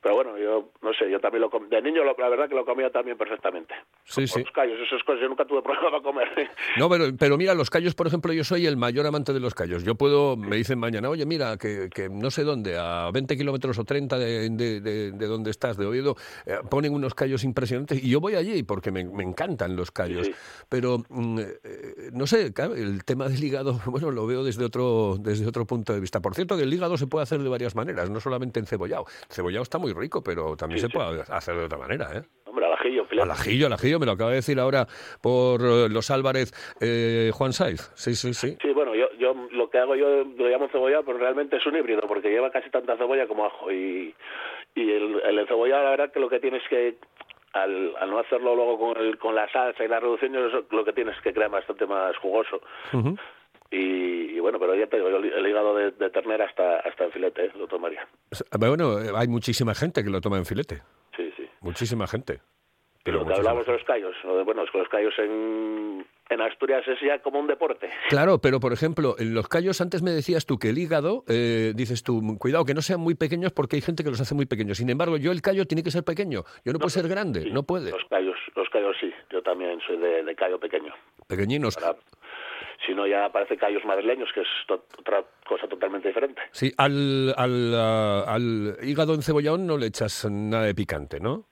Pero 0.01 0.15
bueno, 0.15 0.37
yo 0.37 0.71
no 0.81 0.93
sé, 0.93 1.09
yo 1.11 1.19
también 1.19 1.41
lo 1.41 1.49
com- 1.49 1.69
de 1.69 1.81
niño 1.81 2.03
lo- 2.03 2.15
la 2.17 2.27
verdad 2.29 2.49
que 2.49 2.55
lo 2.55 2.65
comía 2.65 2.89
también 2.89 3.17
perfectamente. 3.17 3.75
Sí, 4.03 4.25
sí. 4.27 4.39
Los 4.39 4.51
callos, 4.51 4.79
esas 4.79 5.03
cosas, 5.03 5.21
yo 5.21 5.29
nunca 5.29 5.45
tuve 5.45 5.61
problema 5.61 5.91
para 5.91 6.01
comer. 6.03 6.27
No, 6.77 6.89
pero, 6.89 7.05
pero 7.17 7.37
mira, 7.37 7.53
los 7.53 7.69
callos, 7.69 7.93
por 7.93 8.07
ejemplo, 8.07 8.33
yo 8.33 8.43
soy 8.43 8.65
el 8.65 8.77
mayor 8.77 9.05
amante 9.05 9.33
de 9.33 9.39
los 9.39 9.53
callos. 9.53 9.83
Yo 9.83 9.95
puedo, 9.95 10.35
me 10.37 10.55
dicen 10.55 10.79
mañana, 10.79 11.09
oye, 11.09 11.25
mira, 11.25 11.57
que, 11.57 11.89
que 11.93 12.09
no 12.09 12.31
sé 12.31 12.43
dónde, 12.43 12.77
a 12.79 13.11
20 13.11 13.37
kilómetros 13.37 13.77
o 13.77 13.83
30 13.83 14.17
de, 14.17 14.49
de, 14.49 14.81
de- 14.81 15.11
de 15.11 15.27
donde 15.27 15.51
estás, 15.51 15.77
de 15.77 15.85
Oviedo, 15.85 16.15
eh, 16.45 16.57
ponen 16.69 16.93
unos 16.93 17.13
callos 17.13 17.43
impresionantes 17.43 18.03
y 18.03 18.09
yo 18.09 18.19
voy 18.19 18.35
allí 18.35 18.63
porque 18.63 18.91
me, 18.91 19.03
me 19.03 19.23
encantan 19.23 19.75
los 19.75 19.91
callos. 19.91 20.27
Sí. 20.27 20.33
Pero, 20.69 21.03
mm, 21.09 21.39
eh, 21.39 22.09
no 22.13 22.25
sé, 22.25 22.51
el 22.75 23.03
tema 23.05 23.27
del 23.27 23.43
hígado, 23.43 23.79
bueno, 23.85 24.09
lo 24.11 24.25
veo 24.25 24.43
desde 24.43 24.65
otro, 24.65 25.17
desde 25.19 25.45
otro 25.45 25.65
punto 25.65 25.93
de 25.93 25.99
vista. 25.99 26.19
Por 26.21 26.33
cierto, 26.33 26.57
que 26.57 26.63
el 26.63 26.73
hígado 26.73 26.97
se 26.97 27.05
puede 27.07 27.23
hacer 27.23 27.39
de 27.41 27.49
varias 27.49 27.75
maneras, 27.75 28.09
no 28.09 28.19
solamente 28.19 28.59
encebollado. 28.59 29.05
Cebollado 29.29 29.63
está 29.63 29.77
muy 29.77 29.90
rico, 29.93 30.21
pero 30.23 30.55
también 30.55 30.79
se 30.79 30.89
puede 30.89 31.21
hacer 31.21 31.55
de 31.55 31.65
otra 31.65 31.77
manera, 31.77 32.09
¿eh? 32.15 32.21
Hombre, 32.45 32.65
al 32.65 32.73
ajillo. 32.73 33.05
Al 33.21 33.31
ajillo, 33.31 33.67
al 33.67 33.73
ajillo, 33.73 33.99
me 33.99 34.05
lo 34.05 34.11
acaba 34.13 34.31
de 34.31 34.37
decir 34.37 34.59
ahora 34.59 34.85
por 35.21 35.61
eh, 35.61 35.89
los 35.89 36.11
Álvarez 36.11 36.51
eh, 36.81 37.31
Juan 37.33 37.53
Saiz. 37.53 37.91
Sí, 37.95 38.15
sí, 38.15 38.33
sí. 38.33 38.57
Sí, 38.61 38.69
bueno, 38.73 38.93
yo, 38.95 39.07
yo 39.17 39.33
lo 39.51 39.69
que 39.69 39.77
hago 39.77 39.95
yo 39.95 40.23
lo 40.23 40.47
llamo 40.49 40.67
cebolla, 40.69 41.01
pero 41.05 41.17
realmente 41.17 41.57
es 41.57 41.65
un 41.65 41.77
híbrido 41.77 42.01
porque 42.07 42.29
lleva 42.29 42.51
casi 42.51 42.69
tanta 42.69 42.97
cebolla 42.97 43.27
como 43.27 43.45
ajo 43.45 43.71
y, 43.71 44.13
Y 44.75 44.91
el, 44.91 45.21
el 45.21 45.39
encebollado, 45.39 45.83
la 45.83 45.89
verdad 45.91 46.11
que 46.11 46.19
lo 46.19 46.29
que 46.29 46.39
tienes 46.39 46.63
que, 46.69 46.97
al, 47.53 47.93
al 47.99 48.09
no 48.09 48.19
hacerlo 48.19 48.55
luego 48.55 48.77
con, 48.79 48.97
el, 48.97 49.17
con 49.17 49.35
la 49.35 49.49
salsa 49.51 49.83
y 49.83 49.87
la 49.87 49.99
reducción, 49.99 50.33
lo 50.69 50.85
que 50.85 50.93
tienes 50.93 51.19
que 51.21 51.33
crear 51.33 51.49
bastante 51.49 51.85
más 51.85 52.15
jugoso. 52.17 52.61
Y, 53.71 54.35
y 54.35 54.39
bueno, 54.39 54.59
pero 54.59 54.75
ya 54.75 54.87
te 54.87 54.97
digo, 54.97 55.07
el, 55.07 55.47
hígado 55.47 55.75
de, 55.75 55.91
de 55.91 56.09
ternera 56.09 56.45
hasta, 56.45 56.79
hasta 56.81 57.05
en 57.05 57.11
filete, 57.11 57.45
¿eh? 57.45 57.51
lo 57.57 57.67
tomaría. 57.67 58.05
Bueno, 58.59 58.97
hay 59.15 59.27
muchísima 59.29 59.73
gente 59.73 60.03
que 60.03 60.09
lo 60.09 60.19
toma 60.19 60.37
en 60.37 60.45
filete. 60.45 60.81
Sí, 61.15 61.31
sí. 61.37 61.47
Muchísima 61.61 62.05
gente. 62.07 62.41
Pero 63.03 63.17
lo 63.17 63.23
que 63.23 63.29
muchísima 63.29 63.49
hablamos 63.49 63.65
de 63.65 63.73
los 63.73 63.83
callos, 63.83 64.15
bueno, 64.45 64.63
es 64.63 64.69
que 64.71 64.77
los 64.77 64.89
callos 64.89 65.13
en, 65.17 66.05
en 66.29 66.41
Asturias 66.41 66.83
es 66.87 66.99
ya 67.01 67.19
como 67.19 67.39
un 67.39 67.47
deporte. 67.47 67.89
Claro, 68.09 68.37
pero 68.39 68.59
por 68.59 68.73
ejemplo, 68.73 69.15
en 69.17 69.33
los 69.33 69.47
callos 69.47 69.81
antes 69.81 70.03
me 70.03 70.11
decías 70.11 70.45
tú 70.45 70.59
que 70.59 70.69
el 70.69 70.77
hígado, 70.77 71.23
eh, 71.27 71.73
dices 71.75 72.03
tú, 72.03 72.21
cuidado 72.37 72.63
que 72.65 72.75
no 72.75 72.81
sean 72.83 72.99
muy 72.99 73.15
pequeños 73.15 73.53
porque 73.53 73.77
hay 73.77 73.81
gente 73.81 74.03
que 74.03 74.11
los 74.11 74.21
hace 74.21 74.35
muy 74.35 74.45
pequeños. 74.45 74.77
Sin 74.77 74.89
embargo, 74.91 75.17
yo 75.17 75.31
el 75.31 75.41
callo 75.41 75.65
tiene 75.65 75.81
que 75.81 75.89
ser 75.89 76.03
pequeño. 76.03 76.43
Yo 76.63 76.73
no, 76.73 76.77
puedo 76.79 76.89
ser 76.89 77.07
grande, 77.07 77.41
Sí, 77.43 77.51
no 77.51 77.63
puede. 77.63 77.89
Los 77.89 78.05
callos, 78.07 78.37
los 78.55 78.69
callos 78.69 78.95
sí, 78.99 79.11
yo 79.31 79.41
también 79.41 79.79
soy 79.87 79.97
de, 79.97 80.23
de 80.23 80.35
callo 80.35 80.59
pequeño. 80.59 80.93
Pequeñinos. 81.27 81.75
Para- 81.75 81.95
si 82.85 82.93
no, 82.93 83.05
ya 83.07 83.25
aparece 83.25 83.57
callos 83.57 83.83
madrileños, 83.85 84.29
que 84.33 84.41
es 84.41 84.47
otra 84.97 85.23
cosa 85.47 85.67
totalmente 85.67 86.07
diferente. 86.07 86.41
Sí, 86.51 86.71
al, 86.77 87.33
al, 87.37 87.73
ah, 87.75 88.23
al 88.27 88.77
hígado 88.83 89.13
encebollado 89.13 89.57
no 89.57 89.77
le 89.77 89.87
echas 89.87 90.27
nada 90.29 90.65
de 90.65 90.75
picante, 90.75 91.19
¿no? 91.19 91.47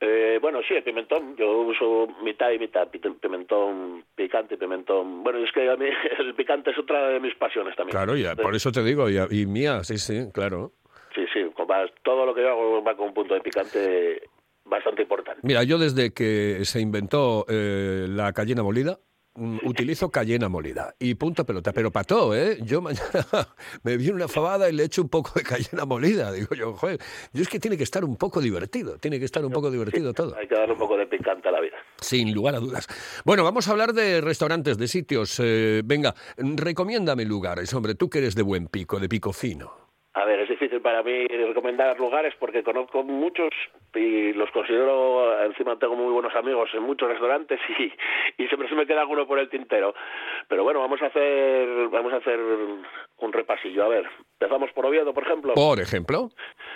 Eh, 0.00 0.38
bueno, 0.40 0.60
sí, 0.66 0.74
el 0.74 0.84
pimentón, 0.84 1.34
yo 1.36 1.62
uso 1.62 2.06
mitad 2.22 2.50
y 2.52 2.58
mitad, 2.60 2.86
pi- 2.88 3.00
pimentón 3.00 4.04
picante 4.14 4.56
pimentón... 4.56 5.24
Bueno, 5.24 5.40
es 5.40 5.50
que 5.50 5.68
a 5.68 5.76
mí 5.76 5.86
el 6.20 6.34
picante 6.34 6.70
es 6.70 6.78
otra 6.78 7.08
de 7.08 7.18
mis 7.20 7.34
pasiones 7.34 7.74
también. 7.74 7.96
Claro, 7.96 8.16
ya, 8.16 8.36
por 8.36 8.54
eso 8.54 8.70
te 8.70 8.84
digo, 8.84 9.10
y, 9.10 9.16
y 9.30 9.46
mía, 9.46 9.82
sí, 9.82 9.98
sí, 9.98 10.28
claro. 10.32 10.72
Sí, 11.16 11.24
sí, 11.32 11.40
todo 12.04 12.24
lo 12.24 12.32
que 12.34 12.42
yo 12.42 12.48
hago 12.50 12.84
va 12.84 12.96
con 12.96 13.08
un 13.08 13.14
punto 13.14 13.34
de 13.34 13.40
picante 13.40 14.22
bastante 14.64 15.02
importante. 15.02 15.40
Mira, 15.42 15.64
yo 15.64 15.78
desde 15.78 16.12
que 16.12 16.64
se 16.64 16.80
inventó 16.80 17.44
eh, 17.48 18.06
la 18.08 18.32
cayena 18.32 18.62
molida, 18.62 18.98
utilizo 19.62 20.10
cayena 20.10 20.48
molida. 20.48 20.94
Y 20.98 21.14
punto 21.14 21.44
pelota. 21.44 21.72
Pero 21.72 21.90
para 21.90 22.04
todo, 22.04 22.36
¿eh? 22.36 22.58
Yo 22.62 22.80
mañana 22.82 23.26
me 23.82 23.96
viene 23.96 24.14
una 24.14 24.28
fabada 24.28 24.68
y 24.68 24.72
le 24.72 24.84
echo 24.84 25.02
un 25.02 25.08
poco 25.08 25.32
de 25.34 25.42
cayena 25.42 25.84
molida. 25.84 26.32
Digo 26.32 26.54
yo, 26.54 26.74
joder, 26.74 26.98
yo 27.32 27.42
es 27.42 27.48
que 27.48 27.58
tiene 27.58 27.76
que 27.76 27.84
estar 27.84 28.04
un 28.04 28.16
poco 28.16 28.40
divertido. 28.40 28.98
Tiene 28.98 29.18
que 29.18 29.24
estar 29.24 29.44
un 29.44 29.52
poco 29.52 29.70
divertido 29.70 30.12
todo. 30.12 30.36
Hay 30.36 30.48
que 30.48 30.54
darle 30.54 30.72
un 30.72 30.78
poco 30.78 30.96
de 30.96 31.06
picante 31.06 31.48
a 31.48 31.52
la 31.52 31.60
vida. 31.60 31.76
Sin 32.00 32.32
lugar 32.32 32.54
a 32.54 32.60
dudas. 32.60 32.86
Bueno, 33.24 33.44
vamos 33.44 33.68
a 33.68 33.72
hablar 33.72 33.92
de 33.92 34.20
restaurantes, 34.20 34.78
de 34.78 34.88
sitios. 34.88 35.40
Eh, 35.42 35.82
venga, 35.84 36.14
recomiéndame 36.36 37.24
lugares, 37.24 37.72
hombre, 37.74 37.94
tú 37.94 38.08
que 38.08 38.18
eres 38.18 38.34
de 38.34 38.42
buen 38.42 38.68
pico, 38.68 39.00
de 39.00 39.08
pico 39.08 39.32
fino. 39.32 39.87
Difícil 40.58 40.80
para 40.80 41.04
mí 41.04 41.24
recomendar 41.28 41.96
lugares 42.00 42.34
porque 42.36 42.64
conozco 42.64 43.04
muchos 43.04 43.50
y 43.94 44.32
los 44.32 44.50
considero, 44.50 45.40
encima 45.44 45.78
tengo 45.78 45.94
muy 45.94 46.12
buenos 46.12 46.34
amigos 46.34 46.68
en 46.74 46.82
muchos 46.82 47.08
restaurantes 47.08 47.60
y, 47.78 47.92
y 48.42 48.48
siempre 48.48 48.68
se 48.68 48.74
me 48.74 48.84
queda 48.84 49.02
alguno 49.02 49.24
por 49.24 49.38
el 49.38 49.48
tintero. 49.48 49.94
Pero 50.48 50.64
bueno, 50.64 50.80
vamos 50.80 51.00
a 51.00 51.06
hacer 51.06 51.88
vamos 51.90 52.12
a 52.12 52.16
hacer 52.16 52.40
un 52.40 53.32
repasillo. 53.32 53.84
A 53.84 53.88
ver, 53.88 54.08
empezamos 54.32 54.72
por 54.72 54.86
Oviedo, 54.86 55.14
por 55.14 55.22
ejemplo. 55.22 55.54
Por 55.54 55.78
ejemplo, 55.78 56.30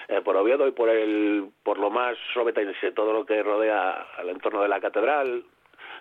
Eh, 0.09 0.21
por 0.21 0.37
Oviedo 0.37 0.69
y 0.69 0.71
por 0.71 0.89
el 0.89 1.49
por 1.65 1.79
lo 1.79 1.91
más 1.91 2.17
robetense, 2.37 2.93
todo 2.93 3.13
lo 3.13 3.27
que 3.27 3.43
rodea 3.43 4.07
al 4.17 4.29
entorno 4.29 4.63
de 4.63 4.69
la 4.69 4.81
catedral. 4.81 5.43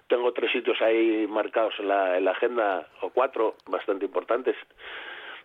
Tengo 0.08 0.34
tres 0.34 0.52
sitios 0.52 0.80
ahí 0.84 1.26
marcados 1.28 1.74
en 1.80 1.88
la, 1.88 2.18
en 2.18 2.26
la 2.26 2.32
agenda, 2.32 2.88
o 3.02 3.10
cuatro, 3.10 3.56
bastante 3.66 4.06
importantes. 4.06 4.56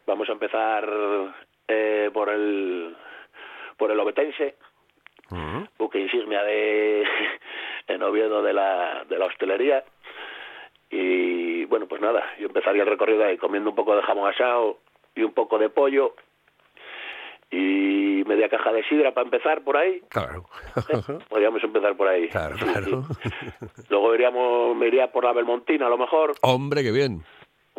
Vamos 0.06 0.28
a 0.28 0.32
empezar 0.32 0.84
eh, 1.68 2.10
por 2.12 2.28
el 2.30 2.96
por 3.76 3.90
el 3.90 4.00
obetense, 4.00 4.56
buque 5.78 6.00
insignia 6.00 6.42
de 6.42 7.04
en 7.88 8.02
Oviedo 8.02 8.42
de 8.42 8.52
la, 8.52 9.04
de 9.08 9.18
la 9.18 9.26
hostelería. 9.26 9.84
Y 10.90 11.64
bueno, 11.66 11.86
pues 11.86 12.00
nada, 12.00 12.24
yo 12.38 12.46
empezaría 12.46 12.82
el 12.82 12.88
recorrido 12.88 13.24
ahí 13.24 13.36
comiendo 13.36 13.70
un 13.70 13.76
poco 13.76 13.96
de 13.96 14.02
jamón 14.02 14.30
asado 14.32 14.78
y 15.14 15.22
un 15.22 15.32
poco 15.32 15.58
de 15.58 15.68
pollo 15.68 16.14
y 17.50 18.24
media 18.26 18.48
caja 18.48 18.72
de 18.72 18.82
sidra 18.84 19.12
para 19.12 19.24
empezar 19.24 19.62
por 19.62 19.76
ahí. 19.76 20.00
claro. 20.08 20.44
Podríamos 21.28 21.62
empezar 21.62 21.96
por 21.96 22.08
ahí. 22.08 22.28
Claro. 22.28 22.56
Luego 23.88 24.14
iríamos, 24.14 24.76
me 24.76 24.88
iría 24.88 25.10
por 25.12 25.24
la 25.24 25.32
Belmontina 25.32 25.86
a 25.86 25.90
lo 25.90 25.98
mejor, 25.98 26.34
Hombre, 26.42 26.82
qué 26.82 26.92
bien. 26.92 27.22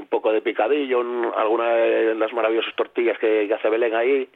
Un 0.08 0.10
poco 0.10 0.32
de 0.32 0.42
picadillo, 0.42 1.00
un- 1.02 1.32
alguna 1.36 1.74
de 1.74 2.16
las 2.16 2.32
maravillosas 2.32 2.74
tortillas 2.76 3.18
que, 3.20 3.46
que 3.48 3.54
hace 3.54 3.70
Belén 3.70 3.94
ahí. 3.94 4.30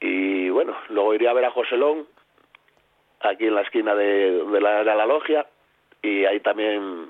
Y 0.00 0.50
bueno, 0.50 0.76
luego 0.90 1.14
iría 1.14 1.30
a 1.30 1.34
ver 1.34 1.46
a 1.46 1.50
Joselón, 1.50 2.06
aquí 3.20 3.46
en 3.46 3.54
la 3.54 3.62
esquina 3.62 3.94
de, 3.94 4.44
de 4.44 4.60
la, 4.60 4.78
de 4.84 4.84
la 4.94 5.06
logia, 5.06 5.46
y 6.02 6.24
ahí 6.26 6.40
también, 6.40 7.06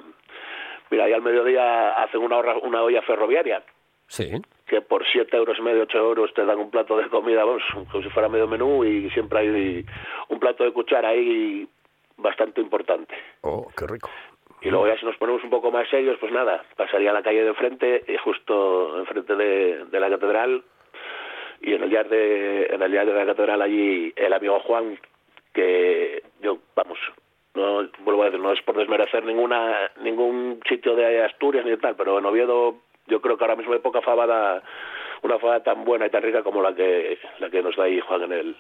mira, 0.90 1.04
ahí 1.04 1.12
al 1.12 1.22
mediodía 1.22 1.92
hacen 1.94 2.20
una, 2.20 2.36
horra- 2.38 2.58
una 2.62 2.82
olla 2.82 3.02
ferroviaria, 3.02 3.62
Sí. 4.06 4.30
que 4.66 4.80
por 4.80 5.04
siete 5.06 5.36
euros 5.36 5.58
y 5.58 5.62
medio, 5.62 5.82
ocho 5.82 5.98
euros 5.98 6.32
te 6.34 6.44
dan 6.44 6.58
un 6.58 6.70
plato 6.70 6.96
de 6.96 7.08
comida, 7.08 7.44
vamos, 7.44 7.62
como 7.90 8.02
si 8.02 8.08
fuera 8.10 8.28
medio 8.28 8.46
menú, 8.48 8.84
y 8.84 9.10
siempre 9.10 9.38
hay 9.40 9.84
un 10.28 10.38
plato 10.40 10.64
de 10.64 10.72
cuchara 10.72 11.08
ahí 11.10 11.68
bastante 12.16 12.60
importante. 12.60 13.14
Oh, 13.42 13.68
qué 13.76 13.86
rico. 13.86 14.10
Y 14.62 14.68
luego 14.68 14.86
ya 14.86 14.98
si 14.98 15.06
nos 15.06 15.16
ponemos 15.16 15.42
un 15.42 15.50
poco 15.50 15.70
más 15.70 15.88
serios, 15.88 16.18
pues 16.20 16.32
nada, 16.32 16.62
pasaría 16.76 17.10
a 17.10 17.14
la 17.14 17.22
calle 17.22 17.42
de 17.42 17.48
enfrente, 17.48 18.04
y 18.06 18.16
justo 18.18 18.98
enfrente 18.98 19.34
de, 19.34 19.84
de 19.86 20.00
la 20.00 20.10
catedral, 20.10 20.62
y 21.62 21.74
en 21.74 21.82
el 21.82 21.90
yard 21.90 22.08
de, 22.08 22.66
en 22.66 22.82
el 22.82 22.90
de 22.90 23.04
la 23.04 23.26
catedral 23.26 23.62
allí 23.62 24.12
el 24.16 24.32
amigo 24.32 24.60
Juan, 24.60 24.98
que 25.52 26.22
yo, 26.40 26.58
vamos, 26.76 26.98
no 27.54 27.88
vuelvo 28.00 28.22
a 28.22 28.26
decir, 28.26 28.40
no 28.40 28.52
es 28.52 28.62
por 28.62 28.76
desmerecer 28.76 29.24
ninguna 29.24 29.90
ningún 30.02 30.60
sitio 30.68 30.94
de 30.94 31.22
Asturias 31.24 31.64
ni 31.64 31.76
tal, 31.76 31.96
pero 31.96 32.18
en 32.18 32.26
Oviedo 32.26 32.76
yo 33.06 33.20
creo 33.20 33.36
que 33.36 33.44
ahora 33.44 33.56
mismo 33.56 33.72
hay 33.72 33.80
poca 33.80 34.00
fabada, 34.02 34.62
una 35.22 35.38
fabada 35.38 35.62
tan 35.62 35.84
buena 35.84 36.06
y 36.06 36.10
tan 36.10 36.22
rica 36.22 36.42
como 36.42 36.62
la 36.62 36.74
que 36.74 37.18
la 37.40 37.50
que 37.50 37.62
nos 37.62 37.76
da 37.76 37.84
ahí 37.84 38.00
Juan 38.00 38.22
en 38.22 38.32
el 38.32 38.56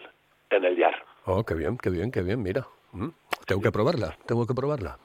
en 0.50 0.64
el 0.64 0.76
yard. 0.76 0.96
Oh, 1.26 1.44
qué 1.44 1.54
bien, 1.54 1.78
qué 1.78 1.90
bien, 1.90 2.10
qué 2.10 2.22
bien, 2.22 2.42
mira. 2.42 2.66
Mm, 2.92 3.10
Tengo 3.46 3.62
que 3.62 3.70
probarla, 3.70 4.16
tengo 4.26 4.46
que 4.46 4.54
probarla. 4.54 4.98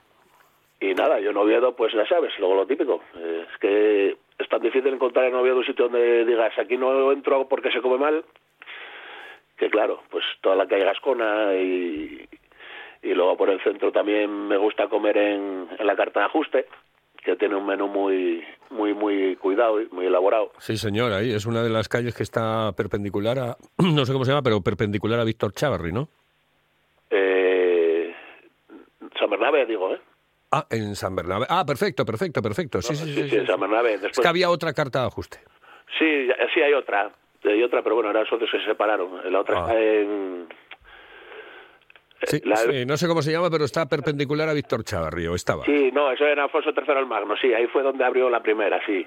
Y 0.80 0.94
nada, 0.94 1.20
yo 1.20 1.32
en 1.32 1.38
Oviedo, 1.38 1.76
pues 1.76 1.94
ya 1.94 2.06
sabes, 2.08 2.34
luego 2.38 2.56
lo 2.56 2.68
típico. 2.68 3.02
eh, 3.16 3.46
es 3.52 3.58
que 3.60 4.18
es 4.38 4.50
tan 4.50 4.62
difícil 4.62 4.94
encontrar 4.94 5.26
en 5.26 5.36
Oviedo 5.36 5.58
un 5.58 5.66
sitio 5.66 5.86
donde 5.88 6.26
digas, 6.26 6.54
aquí 6.60 6.78
no 6.78 7.12
entro 7.12 7.48
porque 7.48 7.72
se 7.72 7.82
come 7.82 7.98
mal, 7.98 8.24
que 9.58 9.70
claro, 9.70 10.02
pues 10.10 10.24
toda 10.42 10.56
la 10.58 10.68
calle 10.68 10.84
Gascona 10.84 11.54
y, 11.56 12.28
y 13.04 13.14
luego 13.14 13.38
por 13.38 13.50
el 13.50 13.62
centro 13.62 13.92
también 13.94 14.48
me 14.50 14.58
gusta 14.58 14.90
comer 14.90 15.18
en, 15.18 15.68
en 15.80 15.88
la 15.88 15.96
carta 15.96 16.20
de 16.20 16.26
ajuste, 16.26 16.66
que 17.24 17.38
tiene 17.38 17.56
un 17.56 17.66
menú 17.66 17.88
muy 17.88 18.44
muy 18.70 18.94
muy 18.94 19.36
cuidado 19.38 19.82
y 19.82 19.88
muy 19.92 20.06
elaborado. 20.08 20.52
Sí, 20.60 20.76
señor, 20.76 21.14
ahí 21.14 21.32
es 21.32 21.46
una 21.46 21.64
de 21.64 21.70
las 21.70 21.88
calles 21.88 22.14
que 22.14 22.24
está 22.24 22.74
perpendicular 22.76 23.40
a, 23.40 23.56
no 23.78 24.06
sé 24.06 24.12
cómo 24.12 24.26
se 24.26 24.32
llama, 24.32 24.44
pero 24.44 24.62
perpendicular 24.62 25.20
a 25.20 25.24
Víctor 25.24 25.54
Chávarri, 25.54 25.94
¿no? 25.94 26.10
Eh, 27.10 28.14
San 29.18 29.30
Bernabé, 29.30 29.66
digo, 29.66 29.94
¿eh? 29.94 30.00
Ah, 30.58 30.66
en 30.70 30.96
San 30.96 31.16
Bernabé. 31.16 31.46
Ah, 31.50 31.66
perfecto, 31.66 32.06
perfecto, 32.06 32.42
perfecto. 32.42 32.82
Sí, 32.82 32.96
sí, 32.96 33.14
sí. 33.14 33.30
sí, 33.30 33.36
en 33.38 33.48
San. 33.48 33.60
Bernabé. 33.60 33.96
Es 33.96 34.02
Después, 34.02 34.20
que 34.24 34.28
había 34.30 34.50
otra 34.50 34.74
carta 34.74 35.02
de 35.02 35.08
ajuste. 35.08 35.40
Sí, 36.00 36.30
sí 36.54 36.62
hay 36.62 36.74
otra, 36.74 37.12
hay 37.44 37.62
otra, 37.64 37.82
pero 37.82 37.96
bueno, 37.96 38.10
ahora 38.10 38.26
socios 38.30 38.50
se 38.52 38.64
separaron. 38.66 39.32
La 39.32 39.40
otra 39.42 39.66
Ah. 39.66 39.74
en... 39.78 40.48
Sí, 42.28 42.42
la- 42.46 42.56
sí, 42.56 42.86
no 42.86 42.96
sé 42.98 43.08
cómo 43.08 43.22
se 43.22 43.32
llama, 43.32 43.50
pero 43.52 43.66
está 43.66 43.86
perpendicular 43.88 44.48
a 44.50 44.54
Víctor 44.54 44.84
Chávarri, 44.84 45.28
o 45.28 45.36
estaba. 45.36 45.64
Sí, 45.66 45.92
no, 45.94 46.12
eso 46.12 46.26
era 46.26 46.44
Alfonso 46.46 46.72
III 46.72 47.00
el 47.00 47.06
Magno, 47.06 47.36
sí, 47.38 47.54
ahí 47.54 47.68
fue 47.68 47.84
donde 47.84 48.04
abrió 48.04 48.30
la 48.30 48.42
primera, 48.42 48.80
sí. 48.86 49.06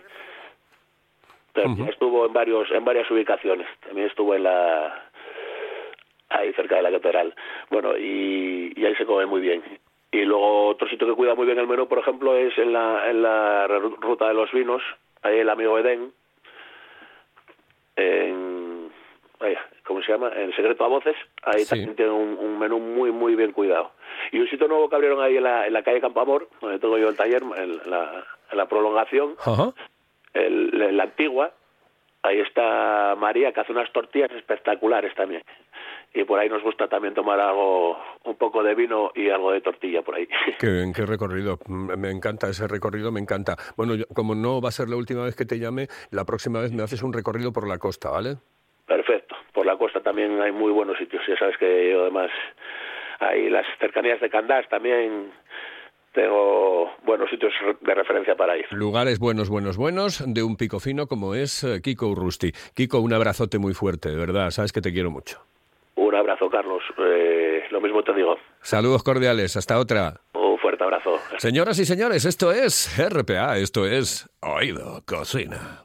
Pero 1.55 1.71
estuvo 1.91 2.27
en 2.27 2.33
varios 2.33 2.71
en 2.71 2.85
varias 2.85 3.11
ubicaciones, 3.11 3.67
también 3.85 4.07
estuvo 4.07 4.35
en 4.37 4.45
la 4.45 5.03
ahí 6.29 6.53
cerca 6.53 6.77
de 6.77 6.83
la 6.83 6.91
catedral. 6.93 7.35
Bueno, 7.71 7.97
y, 7.97 8.73
y 8.77 8.85
ahí 8.87 8.95
se 8.95 9.07
come 9.07 9.27
muy 9.27 9.41
bien. 9.41 9.63
Y 10.11 10.25
luego 10.25 10.69
otro 10.69 10.89
sitio 10.89 11.07
que 11.07 11.13
cuida 11.15 11.35
muy 11.35 11.47
bien 11.47 11.59
el 11.59 11.67
menú, 11.67 11.87
por 11.87 11.99
ejemplo, 11.99 12.35
es 12.35 12.57
en 12.59 12.73
la 12.73 13.11
en 13.11 13.23
la 13.23 13.69
ru- 13.69 13.97
ruta 14.01 14.29
de 14.29 14.35
los 14.35 14.51
vinos, 14.53 14.83
ahí 15.23 15.39
el 15.39 15.51
amigo 15.51 15.79
Edén 15.79 16.13
en 17.97 18.91
vaya, 19.41 19.61
¿cómo 19.85 20.03
se 20.03 20.11
llama? 20.13 20.33
En 20.35 20.53
Secreto 20.55 20.85
a 20.85 20.89
Voces, 20.89 21.15
ahí 21.43 21.61
Sí. 21.65 21.69
también 21.71 21.95
tiene 21.97 22.11
un, 22.11 22.37
un 22.39 22.59
menú 22.59 22.79
muy, 22.81 23.13
muy 23.13 23.35
bien 23.37 23.53
cuidado. 23.53 23.93
Y 24.33 24.41
un 24.41 24.49
sitio 24.49 24.67
nuevo 24.67 24.89
que 24.89 24.97
abrieron 24.97 25.21
ahí 25.23 25.37
en 25.37 25.45
la, 25.45 25.67
en 25.67 25.73
la 25.73 25.83
calle 25.83 26.01
Campoamor, 26.01 26.49
donde 26.61 26.79
tengo 26.81 26.99
yo 26.99 27.09
el 27.09 27.17
taller, 27.17 27.43
en 27.57 27.79
la, 27.91 28.25
en 28.51 28.57
la 28.59 28.67
prolongación, 28.67 29.35
Ajá. 29.45 29.73
el- 30.35 30.81
en 30.83 30.97
la 30.97 31.05
antigua, 31.05 31.53
ahí 32.23 32.41
está 32.41 33.15
María, 33.17 33.53
que 33.53 33.61
hace 33.61 33.73
unas 33.73 33.93
tortillas 33.93 34.31
espectaculares 34.33 35.15
también. 35.15 35.43
Y 36.21 36.25
por 36.25 36.41
ahí 36.41 36.49
nos 36.49 36.65
gusta 36.65 36.89
también 36.89 37.15
tomar 37.15 37.39
algo, 37.39 37.97
un 38.25 38.35
poco 38.37 38.61
de 38.65 38.75
vino 38.75 39.13
y 39.15 39.31
algo 39.31 39.53
de 39.53 39.61
tortilla 39.61 40.03
por 40.03 40.17
ahí. 40.17 40.27
Qué 40.59 40.69
bien, 40.69 40.93
qué 40.93 41.07
recorrido. 41.07 41.61
Mm, 41.69 41.93
Me 41.97 42.11
encanta 42.11 42.49
ese 42.49 42.67
recorrido, 42.67 43.13
me 43.13 43.21
encanta. 43.21 43.55
Bueno, 43.77 43.95
yo- 43.95 44.05
como 44.13 44.35
no 44.35 44.61
va 44.61 44.71
a 44.71 44.73
ser 44.73 44.89
la 44.89 44.97
última 44.97 45.23
vez 45.25 45.37
que 45.37 45.45
te 45.45 45.61
llame, 45.61 45.87
la 46.11 46.25
próxima 46.25 46.61
vez 46.61 46.73
me 46.73 46.83
haces 46.83 47.05
un 47.05 47.13
recorrido 47.13 47.53
por 47.53 47.69
la 47.69 47.79
costa, 47.79 48.11
¿vale? 48.11 48.37
Perfecto. 48.87 49.37
por 49.55 49.65
la 49.67 49.77
costa 49.77 50.01
también 50.01 50.41
hay 50.41 50.51
muy 50.53 50.73
buenos 50.73 50.97
sitios. 50.99 51.23
Ya 51.29 51.37
sabes 51.39 51.57
que 51.59 51.91
yo 51.93 52.03
además 52.03 52.31
hay 53.21 53.49
las 53.51 53.67
cercanías 53.81 54.21
de 54.21 54.31
Candás 54.31 54.69
también 54.69 55.31
tengo 56.15 56.91
buenos 57.05 57.29
sitios 57.31 57.53
de 57.81 57.95
referencia 57.95 58.35
para 58.37 58.57
ir. 58.57 58.67
Lugares 58.71 59.19
buenos, 59.19 59.49
buenos, 59.51 59.77
buenos 59.77 60.23
de 60.27 60.43
un 60.43 60.57
pico 60.57 60.81
fino 60.81 61.07
como 61.07 61.35
es 61.35 61.63
eh, 61.65 61.81
Kiko 61.83 62.09
Urrusti. 62.09 62.53
Kiko, 62.75 63.01
un 63.01 63.13
abrazote 63.13 63.59
muy 63.59 63.75
fuerte, 63.75 64.09
de 64.11 64.17
verdad, 64.17 64.51
sabes 64.51 64.73
que 64.73 64.81
te 64.81 64.93
quiero 64.93 65.11
mucho. 65.11 65.39
Un 66.09 66.15
abrazo, 66.15 66.49
Carlos. 66.49 66.83
Eh, 66.97 67.65
lo 67.71 67.83
mismo 67.83 68.03
te 68.03 68.15
digo. 68.15 68.37
Saludos 68.63 69.03
cordiales, 69.03 69.59
hasta 69.59 69.79
otra. 69.79 70.15
Un 70.33 70.59
fuerte 70.59 70.83
abrazo. 70.83 71.19
Señoras 71.37 71.79
y 71.81 71.85
señores, 71.85 72.25
esto 72.25 72.51
es 72.51 72.97
RPA, 72.99 73.59
esto 73.59 73.85
es 73.85 74.27
Oído 74.41 75.03
Cocina. 75.05 75.85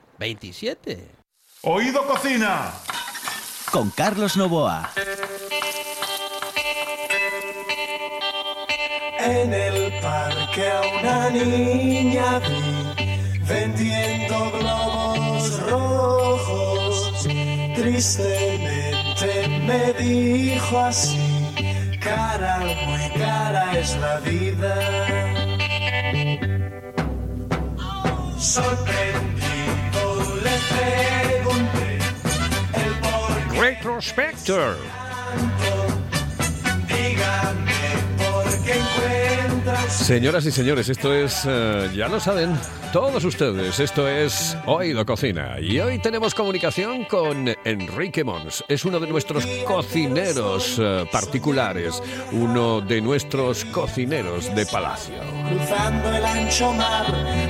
27. 0.21 0.99
Oído 1.63 2.05
Cocina. 2.05 2.71
Con 3.71 3.89
Carlos 3.89 4.37
Novoa. 4.37 4.91
En 9.17 9.51
el 9.51 9.91
parque 9.99 10.69
a 10.69 10.81
una 10.99 11.29
niña 11.31 12.39
vi 12.39 13.39
vendiendo 13.47 14.51
globos 14.51 15.59
rojos. 15.71 17.27
Tristemente 17.75 19.47
me 19.65 19.93
dijo 19.93 20.77
así, 20.81 21.97
cara, 21.99 22.59
muy 22.85 23.09
cara 23.19 23.71
es 23.75 23.97
la 23.97 24.19
vida. 24.19 24.75
Sorprendido 28.37 29.30
usted 34.01 34.33
Señoras 39.89 40.45
y 40.47 40.51
señores, 40.51 40.89
esto 40.89 41.13
es, 41.13 41.43
eh, 41.47 41.91
ya 41.95 42.07
lo 42.07 42.19
saben, 42.19 42.57
todos 42.91 43.23
ustedes, 43.23 43.79
esto 43.79 44.07
es 44.07 44.57
Oído 44.65 45.05
Cocina. 45.05 45.59
Y 45.59 45.79
hoy 45.79 45.99
tenemos 45.99 46.33
comunicación 46.33 47.05
con 47.05 47.47
Enrique 47.63 48.23
Mons. 48.23 48.63
Es 48.67 48.85
uno 48.85 48.99
de 48.99 49.07
nuestros 49.07 49.45
cocineros 49.67 50.77
eh, 50.79 51.05
particulares, 51.11 52.01
uno 52.31 52.81
de 52.81 53.01
nuestros 53.01 53.65
cocineros 53.65 54.53
de 54.55 54.65
palacio. 54.65 55.15
cruzando 55.47 56.09
el 56.09 56.25
ancho 56.25 56.73
mar, 56.73 57.05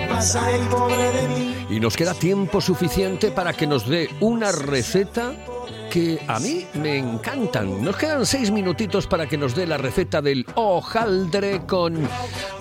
mas 0.09 0.35
ay 0.35 0.59
pobre 0.69 1.11
de 1.13 1.27
mí. 1.29 1.65
Y 1.69 1.79
nos 1.79 1.95
queda 1.95 2.13
tiempo 2.13 2.59
suficiente 2.59 3.31
para 3.31 3.53
que 3.53 3.67
nos 3.67 3.87
dé 3.87 4.09
una 4.19 4.51
receta 4.51 5.33
que 5.91 6.17
a 6.27 6.39
mí 6.39 6.65
me 6.75 6.97
encantan. 6.97 7.83
Nos 7.83 7.97
quedan 7.97 8.25
seis 8.25 8.49
minutitos 8.49 9.07
para 9.07 9.27
que 9.27 9.37
nos 9.37 9.55
dé 9.55 9.67
la 9.67 9.77
receta 9.77 10.21
del 10.21 10.45
hojaldre 10.55 11.61
con, 11.67 12.07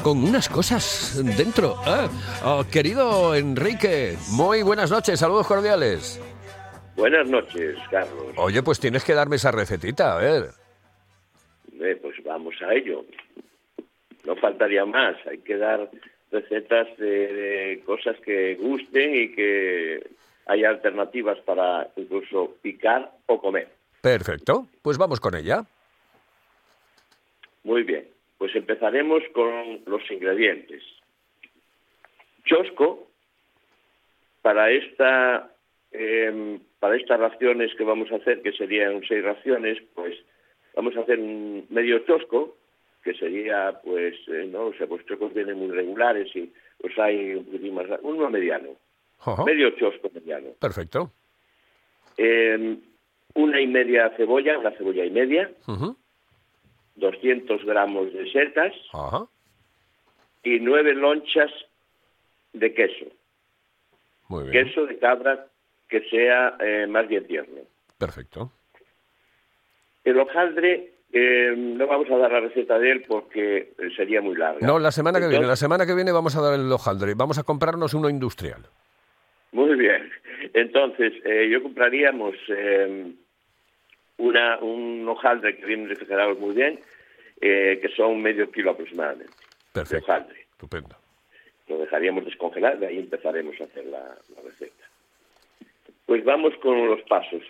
con 0.02 0.24
unas 0.24 0.48
cosas 0.48 1.22
dentro. 1.36 1.76
Ah, 1.86 2.08
oh, 2.44 2.64
querido 2.70 3.36
Enrique, 3.36 4.16
muy 4.32 4.62
buenas 4.62 4.90
noches, 4.90 5.20
saludos 5.20 5.46
cordiales. 5.46 6.20
Buenas 6.96 7.30
noches, 7.30 7.78
Carlos. 7.90 8.34
Oye, 8.36 8.62
pues 8.62 8.80
tienes 8.80 9.04
que 9.04 9.14
darme 9.14 9.36
esa 9.36 9.52
recetita, 9.52 10.16
a 10.16 10.18
ver. 10.18 10.50
Eh, 11.80 11.96
pues 12.02 12.16
vamos 12.24 12.54
a 12.66 12.74
ello. 12.74 13.04
No 14.24 14.34
faltaría 14.36 14.84
más. 14.84 15.16
Hay 15.30 15.38
que 15.38 15.56
dar 15.56 15.88
recetas 16.32 16.88
de, 16.98 17.06
de 17.06 17.82
cosas 17.86 18.16
que 18.24 18.56
gusten 18.56 19.14
y 19.14 19.32
que 19.34 20.10
haya 20.50 20.68
alternativas 20.68 21.38
para 21.40 21.88
incluso 21.96 22.56
picar 22.60 23.12
o 23.26 23.40
comer. 23.40 23.68
Perfecto, 24.00 24.66
pues 24.82 24.98
vamos 24.98 25.20
con 25.20 25.36
ella. 25.36 25.64
Muy 27.62 27.84
bien. 27.84 28.08
Pues 28.36 28.54
empezaremos 28.56 29.22
con 29.32 29.80
los 29.86 30.10
ingredientes. 30.10 30.82
Chosco, 32.44 33.06
para 34.42 34.70
esta 34.70 35.50
em, 35.92 36.58
para 36.80 36.96
estas 36.96 37.20
raciones 37.20 37.74
que 37.76 37.84
vamos 37.84 38.10
a 38.10 38.16
hacer, 38.16 38.42
que 38.42 38.52
serían 38.52 39.02
seis 39.06 39.22
raciones, 39.22 39.78
pues 39.94 40.16
vamos 40.74 40.96
a 40.96 41.00
hacer 41.00 41.18
un 41.20 41.66
medio 41.68 41.98
chosco, 42.00 42.56
que 43.04 43.14
sería, 43.14 43.80
pues, 43.84 44.14
eh, 44.28 44.48
no 44.50 44.72
sé, 44.72 44.86
pues 44.86 45.04
chocos 45.06 45.32
vienen 45.32 45.58
muy 45.58 45.70
regulares 45.70 46.34
y 46.34 46.50
pues 46.80 46.98
hay 46.98 47.34
un 47.34 47.74
más, 47.74 47.86
uno 48.02 48.30
mediano, 48.30 48.70
Medio 49.44 49.70
chosco 49.70 50.10
mediano. 50.14 50.50
Perfecto. 50.58 51.12
Una 53.34 53.60
y 53.60 53.66
media 53.66 54.10
cebolla, 54.16 54.58
una 54.58 54.72
cebolla 54.72 55.04
y 55.04 55.10
media, 55.10 55.50
Ujú, 55.68 55.96
200 56.96 57.64
gramos 57.64 58.12
de 58.12 58.30
setas, 58.32 58.72
y 60.42 60.58
nueve 60.60 60.94
lonchas 60.94 61.50
de 62.52 62.74
queso. 62.74 63.06
Muy 64.28 64.48
bien. 64.48 64.66
Queso 64.66 64.86
de 64.86 64.98
cabra 64.98 65.46
que 65.88 66.02
sea 66.08 66.56
eh, 66.60 66.86
más 66.88 67.06
bien 67.08 67.26
tierno. 67.26 67.60
Perfecto. 67.98 68.52
El 70.04 70.18
hojaldre, 70.18 70.92
eh, 71.12 71.54
no 71.56 71.86
vamos 71.86 72.10
a 72.10 72.16
dar 72.16 72.32
la 72.32 72.40
receta 72.40 72.78
de 72.78 72.90
él 72.92 73.04
porque 73.06 73.74
sería 73.96 74.20
muy 74.20 74.34
larga. 74.36 74.66
No, 74.66 74.78
la 74.78 74.92
semana 74.92 75.20
que 75.20 75.28
viene, 75.28 75.46
la 75.46 75.56
semana 75.56 75.86
que 75.86 75.94
viene 75.94 76.10
vamos 76.10 76.34
a 76.36 76.40
dar 76.40 76.54
el 76.54 76.70
hojaldre. 76.72 77.14
Vamos 77.14 77.38
a 77.38 77.42
comprarnos 77.42 77.94
uno 77.94 78.08
industrial. 78.08 78.66
Muy 79.52 79.74
bien. 79.76 80.10
Entonces, 80.54 81.12
eh, 81.24 81.48
yo 81.50 81.62
compraríamos 81.62 82.34
eh, 82.48 83.12
una, 84.18 84.58
un 84.58 85.08
hojaldre 85.08 85.56
que 85.56 85.66
viene 85.66 85.88
refrigerado 85.88 86.36
muy 86.36 86.54
bien, 86.54 86.80
eh, 87.40 87.78
que 87.82 87.88
son 87.96 88.20
medio 88.22 88.50
kilo 88.50 88.70
aproximadamente. 88.70 89.32
Perfecto. 89.72 90.04
hojaldre. 90.04 90.40
Estupendo. 90.52 90.96
Lo 91.68 91.78
dejaríamos 91.78 92.24
descongelar, 92.24 92.78
de 92.78 92.88
ahí 92.88 92.98
empezaremos 92.98 93.60
a 93.60 93.64
hacer 93.64 93.86
la, 93.86 94.16
la 94.34 94.42
receta. 94.42 94.84
Pues 96.06 96.24
vamos 96.24 96.54
con 96.60 96.86
los 96.86 97.00
pasos 97.02 97.42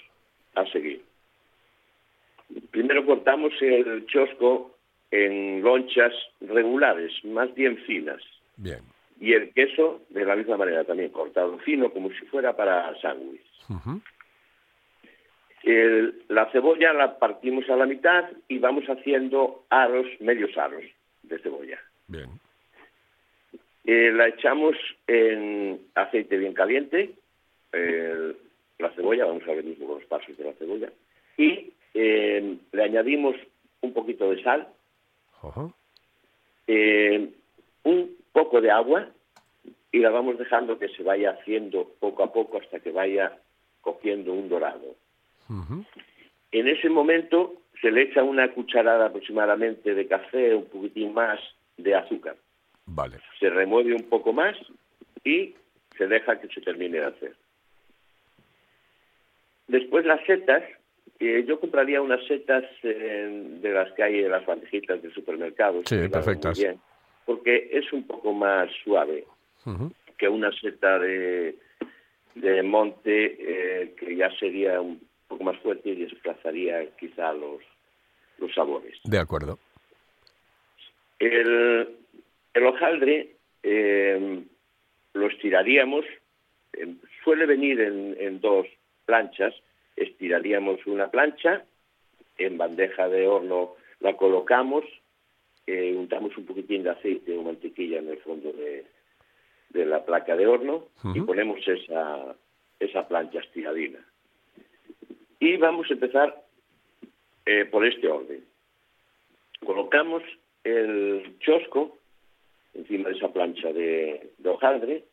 a 0.54 0.66
seguir. 0.66 1.02
Primero 2.70 3.04
cortamos 3.06 3.52
el 3.60 4.06
chosco 4.06 4.76
en 5.10 5.62
lonchas 5.62 6.12
regulares, 6.40 7.12
más 7.24 7.52
bien 7.54 7.76
finas. 7.78 8.22
Bien. 8.56 8.80
Y 9.20 9.34
el 9.34 9.52
queso 9.52 10.00
de 10.08 10.24
la 10.24 10.34
misma 10.34 10.56
manera, 10.56 10.82
también 10.84 11.10
cortado 11.10 11.58
fino, 11.58 11.90
como 11.92 12.08
si 12.10 12.24
fuera 12.26 12.56
para 12.56 12.98
sándwich. 13.00 13.44
El- 15.62 16.22
la 16.28 16.50
cebolla 16.50 16.92
la 16.94 17.18
partimos 17.18 17.68
a 17.68 17.76
la 17.76 17.84
mitad 17.86 18.30
y 18.48 18.58
vamos 18.58 18.84
haciendo 18.86 19.64
aros, 19.68 20.06
medios 20.20 20.56
aros 20.56 20.82
de 21.22 21.38
cebolla. 21.38 21.78
Bien. 22.08 22.30
Eh, 23.84 24.10
la 24.12 24.28
echamos 24.28 24.74
en 25.06 25.80
aceite 25.94 26.38
bien 26.38 26.54
caliente, 26.54 27.10
la 27.72 28.90
cebolla, 28.94 29.26
vamos 29.26 29.42
a 29.44 29.52
ver 29.52 29.64
mismo 29.64 29.86
con 29.86 29.98
los 29.98 30.06
pasos 30.08 30.36
de 30.36 30.44
la 30.44 30.52
cebolla, 30.54 30.90
y 31.36 31.72
eh, 31.94 32.56
le 32.72 32.82
añadimos 32.82 33.36
un 33.82 33.92
poquito 33.92 34.30
de 34.30 34.42
sal, 34.42 34.68
eh, 36.66 37.28
un 37.84 38.16
poco 38.40 38.62
de 38.62 38.70
agua 38.70 39.06
y 39.92 39.98
la 39.98 40.08
vamos 40.08 40.38
dejando 40.38 40.78
que 40.78 40.88
se 40.88 41.02
vaya 41.02 41.32
haciendo 41.32 41.90
poco 42.00 42.22
a 42.22 42.32
poco 42.32 42.58
hasta 42.58 42.80
que 42.80 42.90
vaya 42.90 43.36
cogiendo 43.82 44.32
un 44.32 44.48
dorado. 44.48 44.96
En 46.52 46.68
ese 46.68 46.88
momento 46.88 47.54
se 47.82 47.90
le 47.90 48.02
echa 48.02 48.22
una 48.22 48.50
cucharada 48.52 49.06
aproximadamente 49.06 49.94
de 49.94 50.06
café, 50.06 50.54
un 50.54 50.66
poquitín 50.66 51.12
más 51.12 51.38
de 51.76 51.94
azúcar. 51.94 52.36
Vale. 52.86 53.18
Se 53.38 53.50
remueve 53.50 53.94
un 53.94 54.04
poco 54.04 54.32
más 54.32 54.56
y 55.22 55.54
se 55.98 56.06
deja 56.06 56.40
que 56.40 56.48
se 56.48 56.62
termine 56.62 56.98
de 56.98 57.06
hacer. 57.06 57.34
Después 59.68 60.06
las 60.06 60.24
setas, 60.24 60.62
eh, 61.18 61.44
yo 61.46 61.60
compraría 61.60 62.00
unas 62.00 62.24
setas 62.26 62.64
eh, 62.84 63.58
de 63.60 63.70
las 63.70 63.92
que 63.92 64.02
hay 64.02 64.24
en 64.24 64.30
las 64.30 64.46
bandejitas 64.46 65.02
del 65.02 65.12
supermercado. 65.12 65.82
Sí, 65.84 65.96
muy 65.96 66.08
perfectas. 66.08 66.58
bien, 66.58 66.80
porque 67.24 67.70
es 67.72 67.92
un 67.92 68.06
poco 68.06 68.32
más 68.32 68.70
suave 68.84 69.24
que 70.16 70.28
una 70.28 70.52
seta 70.52 70.98
de, 70.98 71.56
de 72.34 72.62
monte 72.62 73.36
eh, 73.38 73.94
que 73.98 74.16
ya 74.16 74.30
sería 74.38 74.80
un 74.80 75.00
poco 75.28 75.44
más 75.44 75.58
fuerte 75.58 75.90
y 75.90 75.94
desplazaría 75.96 76.86
quizá 76.96 77.32
los, 77.32 77.62
los 78.38 78.52
sabores. 78.54 78.98
De 79.04 79.18
acuerdo. 79.18 79.58
El, 81.18 81.96
el 82.54 82.66
hojaldre 82.66 83.36
eh, 83.62 84.42
lo 85.12 85.26
estiraríamos, 85.26 86.04
eh, 86.72 86.94
suele 87.22 87.46
venir 87.46 87.80
en, 87.80 88.16
en 88.18 88.40
dos 88.40 88.66
planchas, 89.04 89.54
estiraríamos 89.96 90.84
una 90.86 91.10
plancha, 91.10 91.64
en 92.38 92.56
bandeja 92.56 93.08
de 93.08 93.26
horno 93.26 93.74
la 94.00 94.16
colocamos, 94.16 94.84
untamos 95.96 96.36
un 96.36 96.46
poquitín 96.46 96.82
de 96.82 96.90
aceite 96.90 97.36
o 97.36 97.42
mantequilla 97.42 97.98
en 97.98 98.08
el 98.08 98.18
fondo 98.18 98.52
de, 98.52 98.86
de 99.70 99.86
la 99.86 100.04
placa 100.04 100.36
de 100.36 100.46
horno 100.46 100.86
y 101.14 101.20
ponemos 101.20 101.66
esa, 101.66 102.34
esa 102.78 103.08
plancha 103.08 103.40
estiradina. 103.40 103.98
Y 105.38 105.56
vamos 105.56 105.90
a 105.90 105.94
empezar 105.94 106.44
eh, 107.46 107.64
por 107.64 107.86
este 107.86 108.08
orden. 108.08 108.44
Colocamos 109.64 110.22
el 110.64 111.38
chosco 111.40 111.98
encima 112.74 113.08
de 113.08 113.16
esa 113.16 113.32
plancha 113.32 113.72
de, 113.72 114.32
de 114.38 114.48
hojaldre, 114.48 115.04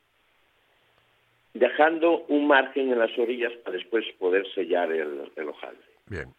dejando 1.53 2.25
un 2.27 2.47
margen 2.47 2.91
en 2.91 2.99
las 2.99 3.17
orillas 3.17 3.51
para 3.63 3.77
después 3.77 4.05
poder 4.19 4.45
sellar 4.53 4.91
el, 4.91 5.31
el 5.35 5.49
hojaldre. 5.49 5.87
Bien. 6.07 6.33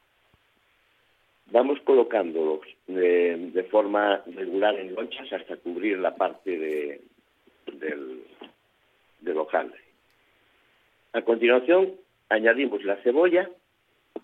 Vamos 1.51 1.81
colocándolos 1.81 2.61
de, 2.87 3.37
de 3.53 3.63
forma 3.65 4.23
regular 4.27 4.75
en 4.79 4.95
lonchas 4.95 5.33
hasta 5.33 5.57
cubrir 5.57 5.99
la 5.99 6.15
parte 6.15 6.59
de, 6.59 7.01
del, 7.73 8.23
del 9.21 9.37
hojaldre. 9.39 9.81
A 11.15 11.23
continuación, 11.23 11.95
añadimos 12.29 12.85
la 12.85 12.97
cebolla 12.97 13.49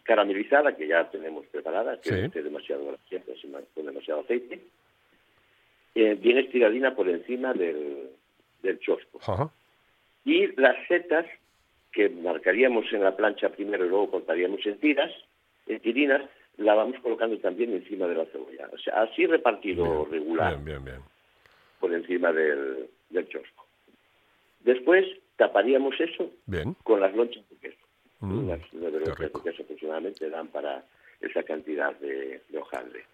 caramelizada, 0.02 0.76
que 0.76 0.86
ya 0.86 1.10
tenemos 1.10 1.46
preparada, 1.46 1.98
que 2.00 2.10
Sí. 2.10 2.14
no 2.14 2.26
esté 2.26 2.42
demasiado 2.42 2.98
sin- 3.40 3.52
con 3.74 3.86
demasiado 3.86 4.20
aceite, 4.20 4.60
eh, 5.94 6.14
bien 6.20 6.38
estiradina 6.38 6.94
por 6.94 7.08
encima 7.08 7.54
del, 7.54 8.10
del 8.62 8.78
chosco. 8.80 9.18
Ajá. 9.22 9.50
Y 10.26 10.48
las 10.60 10.76
setas 10.88 11.24
que 11.92 12.10
marcaríamos 12.10 12.92
en 12.92 13.02
la 13.02 13.16
plancha 13.16 13.48
primero 13.50 13.86
y 13.86 13.88
luego 13.88 14.10
cortaríamos 14.10 14.64
en 14.66 14.78
tiras, 14.78 15.12
en 15.68 15.80
tirinas, 15.80 16.22
la 16.58 16.74
vamos 16.74 17.00
colocando 17.00 17.36
también 17.38 17.72
encima 17.72 18.06
de 18.06 18.14
la 18.14 18.26
cebolla. 18.26 18.68
O 18.72 18.78
sea, 18.78 19.02
así 19.02 19.26
repartido 19.26 20.04
regular 20.10 20.52
Bien, 20.54 20.64
bien, 20.64 20.84
bien. 20.84 21.00
por 21.80 21.92
encima 21.92 22.32
del, 22.32 22.88
del 23.10 23.28
chosco. 23.28 23.66
Después 24.60 25.04
taparíamos 25.36 25.94
eso 26.00 26.30
con 26.84 27.00
las 27.00 27.14
lonchas 27.14 27.48
de 27.50 27.56
queso. 27.56 27.84
Mm, 28.20 28.50
nueve 28.72 29.00
lonchas 29.00 29.32
de 29.32 29.40
queso 29.42 29.62
aproximadamente 29.62 30.30
dan 30.30 30.48
para 30.48 30.84
esa 31.20 31.42
cantidad 31.42 31.94
de, 31.96 32.40
de 32.48 32.58
hojaldre. 32.58 33.04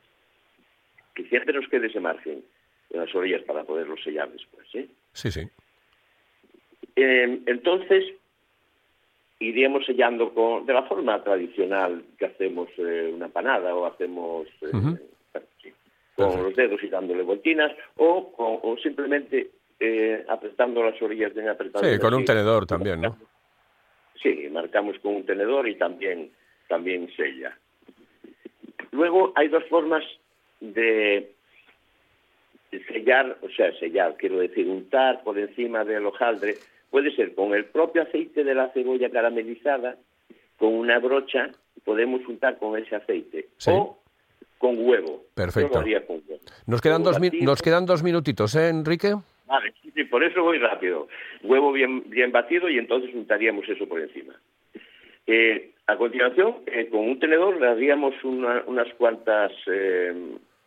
Que 1.14 1.24
siempre 1.24 1.54
nos 1.54 1.68
quede 1.68 1.86
ese 1.88 2.00
margen 2.00 2.44
en 2.90 3.00
las 3.00 3.14
orillas 3.14 3.42
para 3.42 3.64
poderlo 3.64 3.96
sellar 3.96 4.30
después. 4.30 4.66
¿eh? 4.74 4.88
Sí, 5.12 5.30
sí. 5.30 5.40
Eh, 6.96 7.40
entonces, 7.46 8.04
iríamos 9.40 9.84
sellando 9.86 10.32
con, 10.34 10.66
de 10.66 10.72
la 10.74 10.82
forma 10.84 11.22
tradicional 11.24 12.04
que 12.18 12.26
hacemos 12.26 12.68
eh, 12.76 13.10
una 13.12 13.28
panada 13.28 13.74
o 13.74 13.86
hacemos 13.86 14.46
eh, 14.62 14.70
con 16.14 16.42
los 16.42 16.54
dedos 16.54 16.82
y 16.82 16.88
dándole 16.88 17.22
vueltinas 17.22 17.72
o, 17.96 18.30
con- 18.32 18.58
o 18.62 18.76
simplemente 18.78 19.50
eh, 19.80 20.24
apretando 20.28 20.82
las 20.84 21.00
orillas 21.00 21.32
bien 21.34 21.48
apretadas. 21.48 21.90
Sí, 21.90 21.98
con 21.98 22.12
un 22.14 22.24
tenedor 22.24 22.66
también, 22.66 23.00
¿no? 23.00 23.16
Sí, 24.22 24.46
marcamos 24.52 24.98
con 24.98 25.16
un 25.16 25.24
tenedor 25.24 25.66
y 25.66 25.76
también, 25.76 26.30
también 26.68 27.08
sella. 27.16 27.56
Luego 28.92 29.32
hay 29.34 29.48
dos 29.48 29.64
formas 29.70 30.04
de 30.60 31.32
sellar, 32.88 33.38
o 33.40 33.48
sea, 33.48 33.72
sellar, 33.78 34.16
quiero 34.18 34.38
decir, 34.38 34.68
untar 34.68 35.22
por 35.22 35.38
encima 35.38 35.84
del 35.84 36.04
hojaldre. 36.04 36.58
Puede 36.90 37.14
ser 37.14 37.34
con 37.34 37.54
el 37.54 37.66
propio 37.66 38.02
aceite 38.02 38.42
de 38.44 38.54
la 38.54 38.68
cebolla 38.72 39.10
caramelizada, 39.10 39.96
con 40.58 40.74
una 40.74 40.98
brocha, 40.98 41.50
podemos 41.84 42.26
untar 42.28 42.58
con 42.58 42.76
ese 42.78 42.96
aceite. 42.96 43.48
Sí. 43.56 43.70
O 43.72 43.98
con 44.58 44.76
huevo. 44.86 45.24
Perfecto. 45.34 45.70
Con 45.80 45.84
huevo. 45.88 46.18
Nos 46.66 46.80
quedan, 46.80 47.02
dos, 47.02 47.18
batido. 47.18 47.44
nos 47.44 47.62
quedan 47.62 47.86
dos 47.86 48.02
minutitos, 48.02 48.54
¿eh, 48.56 48.68
Enrique? 48.68 49.14
Vale, 49.46 49.72
sí, 49.82 49.90
sí, 49.94 50.04
por 50.04 50.22
eso 50.22 50.42
voy 50.42 50.58
rápido. 50.58 51.08
Huevo 51.42 51.72
bien, 51.72 52.04
bien 52.10 52.30
batido 52.30 52.68
y 52.68 52.78
entonces 52.78 53.12
untaríamos 53.14 53.68
eso 53.68 53.88
por 53.88 54.00
encima. 54.00 54.34
Eh, 55.26 55.72
a 55.86 55.96
continuación, 55.96 56.56
eh, 56.66 56.88
con 56.88 57.00
un 57.00 57.18
tenedor 57.18 57.60
le 57.60 57.66
haríamos 57.68 58.14
una- 58.22 58.62
unas 58.66 58.92
cuantas, 58.94 59.50
eh, 59.66 60.12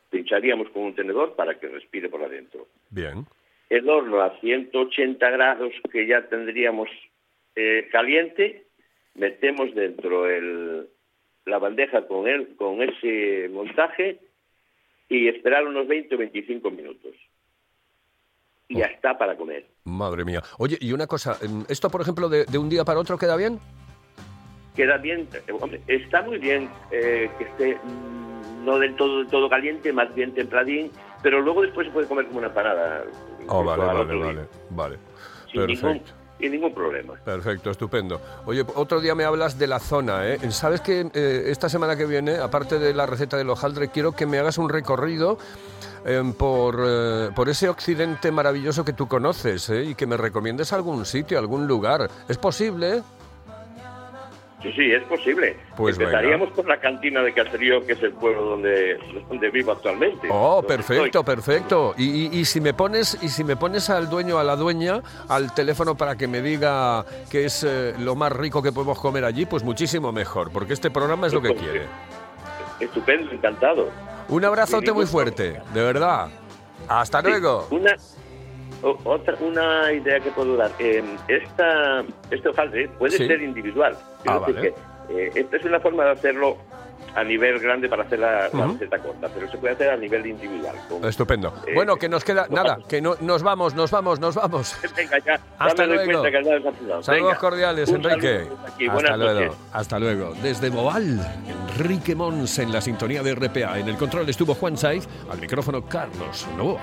pincharíamos 0.10 0.70
con 0.70 0.84
un 0.84 0.96
tenedor 0.96 1.36
para 1.36 1.58
que 1.60 1.68
respire 1.68 2.10
por 2.10 2.24
adentro. 2.24 2.68
Bien. 2.90 3.26
El 3.74 3.90
horno 3.90 4.22
a 4.22 4.40
180 4.40 5.30
grados 5.32 5.74
que 5.92 6.06
ya 6.06 6.28
tendríamos 6.28 6.88
eh, 7.56 7.90
caliente, 7.92 8.68
metemos 9.16 9.74
dentro 9.74 10.30
el, 10.30 10.88
la 11.46 11.58
bandeja 11.58 12.06
con, 12.06 12.28
el, 12.28 12.56
con 12.56 12.84
ese 12.84 13.50
montaje 13.52 14.20
y 15.10 15.28
esperar 15.28 15.66
unos 15.66 15.88
20 15.88 16.14
o 16.14 16.18
25 16.20 16.70
minutos. 16.70 17.16
Y 18.68 18.78
ya 18.78 18.86
está 18.86 19.18
para 19.18 19.36
comer. 19.36 19.66
Madre 19.86 20.24
mía. 20.24 20.44
Oye, 20.60 20.78
y 20.80 20.94
una 20.94 21.08
cosa, 21.08 21.40
em, 21.42 21.66
¿esto, 21.68 21.90
por 21.90 22.02
ejemplo, 22.02 22.30
de, 22.30 22.46
de 22.46 22.60
un 22.60 22.70
día 22.70 22.86
para 22.86 23.00
otro 23.00 23.18
queda 23.18 23.36
bien? 23.36 23.58
Queda 24.76 24.98
bien, 24.98 25.28
eh, 25.48 25.52
hombre, 25.60 25.82
está 25.88 26.22
muy 26.22 26.38
bien 26.38 26.70
eh, 26.92 27.28
que 27.40 27.44
esté 27.44 27.76
mm, 27.76 28.66
no 28.66 28.78
del 28.78 28.96
todo 28.96 29.18
del 29.18 29.28
todo 29.30 29.50
caliente, 29.50 29.92
más 29.92 30.14
bien 30.14 30.32
templadín, 30.36 30.92
pero 31.24 31.42
luego 31.42 31.64
después 31.64 31.88
se 31.88 31.94
puede 31.94 32.08
comer 32.08 32.28
como 32.28 32.40
una 32.40 32.54
panada. 32.54 33.04
Oh, 33.48 33.64
vale, 33.64 33.84
al 33.84 33.98
vale, 33.98 34.16
vale, 34.20 34.48
vale. 34.70 34.98
Sin 35.52 35.66
ningún, 35.68 35.82
Perfecto. 35.82 36.12
sin 36.40 36.52
ningún 36.52 36.74
problema. 36.74 37.14
Perfecto, 37.24 37.70
estupendo. 37.72 38.20
Oye, 38.46 38.66
otro 38.76 39.00
día 39.00 39.16
me 39.16 39.24
hablas 39.24 39.58
de 39.60 39.68
la 39.68 39.80
zona, 39.80 40.28
¿eh? 40.28 40.52
¿Sabes 40.52 40.82
que 40.82 41.10
eh, 41.14 41.44
esta 41.48 41.70
semana 41.70 41.96
que 41.96 42.06
viene, 42.06 42.38
aparte 42.38 42.80
de 42.80 42.94
la 42.94 43.06
receta 43.06 43.38
del 43.38 43.50
hojaldre, 43.50 43.90
quiero 43.90 44.14
que 44.14 44.26
me 44.26 44.40
hagas 44.40 44.58
un 44.58 44.70
recorrido 44.70 45.38
em, 46.06 46.34
por, 46.34 46.82
eh, 46.86 47.30
por 47.36 47.50
ese 47.50 47.70
occidente 47.70 48.32
maravilloso 48.32 48.84
que 48.84 48.94
tú 48.94 49.08
conoces, 49.08 49.70
¿eh? 49.70 49.84
Y 49.84 49.96
que 49.96 50.08
me 50.08 50.18
recomiendes 50.18 50.74
algún 50.74 51.06
sitio, 51.06 51.38
algún 51.40 51.68
lugar. 51.68 52.10
¿Es 52.28 52.38
posible? 52.38 53.04
Sí, 54.64 54.72
sí, 54.72 54.92
es 54.94 55.04
posible. 55.04 55.58
Pues 55.76 56.00
Empezaríamos 56.00 56.50
por 56.52 56.66
la 56.68 56.80
cantina 56.80 57.22
de 57.22 57.34
Caserío, 57.34 57.86
que 57.86 57.94
es 57.94 58.02
el 58.02 58.14
pueblo 58.14 58.44
donde, 58.46 58.98
donde 59.30 59.50
vivo 59.52 59.74
actualmente. 59.74 60.30
Oh, 60.32 60.64
perfecto, 60.66 61.24
perfecto. 61.24 61.94
Y, 61.98 62.28
y- 62.28 62.40
y 62.40 62.46
si 62.46 62.62
me 62.62 62.74
pones 62.74 63.18
y 63.22 63.28
si 63.28 63.44
me 63.44 63.56
pones 63.58 63.90
al 63.90 64.10
dueño 64.10 64.40
a 64.40 64.44
la 64.46 64.56
dueña 64.56 65.02
al 65.28 65.54
teléfono 65.54 65.96
para 65.96 66.16
que 66.16 66.28
me 66.28 66.42
diga 66.42 67.06
qué 67.30 67.46
es 67.46 67.64
eh, 67.68 67.94
lo 68.00 68.16
más 68.16 68.32
rico 68.32 68.64
que 68.64 68.72
podemos 68.72 68.98
comer 69.00 69.26
allí, 69.26 69.46
pues 69.46 69.64
muchísimo 69.64 70.12
mejor, 70.14 70.50
porque 70.52 70.72
este 70.74 70.90
programa 70.90 71.28
es 71.28 71.34
lo 71.34 71.42
que 71.42 71.54
quiere. 71.56 71.82
estoy. 71.84 72.88
Estupendo, 72.88 73.32
encantado. 73.32 73.90
Un 74.30 74.46
abrazote 74.46 74.92
muy 74.94 75.06
fuerte, 75.06 75.62
de 75.74 75.84
verdad. 75.84 76.30
Hasta 76.88 77.22
Sí, 77.22 77.28
luego. 77.28 77.68
Una, 77.72 77.96
o- 78.84 78.98
otra, 79.06 79.36
una 79.42 79.92
idea 79.92 80.20
que 80.20 80.30
puedo 80.32 80.56
dar. 80.56 80.72
Eh, 80.80 81.04
esta, 81.28 82.04
este 82.30 82.50
hojaldre 82.50 82.88
puede 83.00 83.18
Sí. 83.18 83.26
ser 83.28 83.42
individual. 83.42 83.98
Ah, 84.28 84.38
vale. 84.38 84.62
que, 84.62 84.68
eh, 85.10 85.32
esta 85.36 85.58
es 85.58 85.66
una 85.66 85.80
forma 85.80 86.06
de 86.06 86.12
hacerlo 86.12 86.58
a 87.16 87.24
nivel 87.24 87.60
grande 87.60 87.88
para 87.90 88.04
hacer 88.04 88.18
la, 88.18 88.50
la 88.54 88.66
Ujú. 88.66 88.74
receta 88.74 88.98
corta, 88.98 89.30
pero 89.32 89.48
se 89.52 89.58
puede 89.58 89.74
hacer 89.76 89.90
a 89.92 89.98
nivel 89.98 90.26
individual. 90.26 90.76
con- 90.90 91.06
Estupendo. 91.06 91.54
Eh, 91.68 91.74
Bueno, 91.76 91.96
que 91.98 92.10
nos 92.10 92.24
queda 92.24 92.48
nada, 92.50 92.80
que 92.88 93.02
no, 93.02 93.16
nos 93.22 93.44
vamos, 93.44 93.76
nos 93.76 93.92
vamos, 93.92 94.20
nos 94.20 94.34
vamos. 94.36 94.76
Venga, 94.98 95.20
ya. 95.20 95.40
Hasta 95.60 95.84
ya 95.86 95.94
luego. 95.94 96.24
que 96.24 96.32
ya. 96.32 96.42
Saludos 96.64 97.08
Venga, 97.08 97.36
cordiales, 97.38 97.90
un 97.90 97.96
Enrique. 97.98 98.46
saludo. 98.46 98.98
Hasta 98.98 99.18
luego. 99.18 99.40
noches. 99.42 99.58
Hasta 99.74 100.00
luego. 100.00 100.34
Desde 100.42 100.70
Boal, 100.70 101.20
Enrique 101.78 102.16
Mons 102.16 102.58
en 102.60 102.72
la 102.72 102.82
sintonía 102.82 103.22
de 103.22 103.36
RPA. 103.36 103.78
En 103.78 103.90
el 103.90 103.98
control 103.98 104.28
estuvo 104.30 104.56
Juan 104.56 104.76
Saiz, 104.78 105.08
al 105.30 105.40
micrófono 105.40 105.86
Carlos 105.86 106.48
Novoa. 106.58 106.82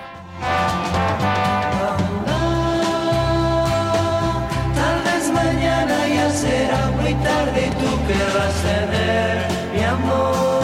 será 6.41 6.81
muy 6.99 7.13
tarde 7.27 7.59
y 7.67 7.71
tú 7.81 7.89
querrás 8.07 8.53
ceder, 8.63 9.37
mi 9.73 9.83
amor. 9.83 10.61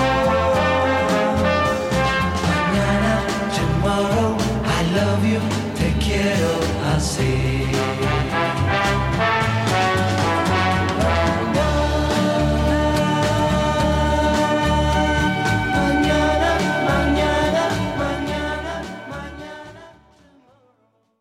Mañana, 2.49 3.13
tomorrow, 3.57 4.35
I 4.77 4.81
love 4.95 5.23
you, 5.33 5.41
te 5.77 5.89
quiero 6.03 6.51
así. 6.95 7.46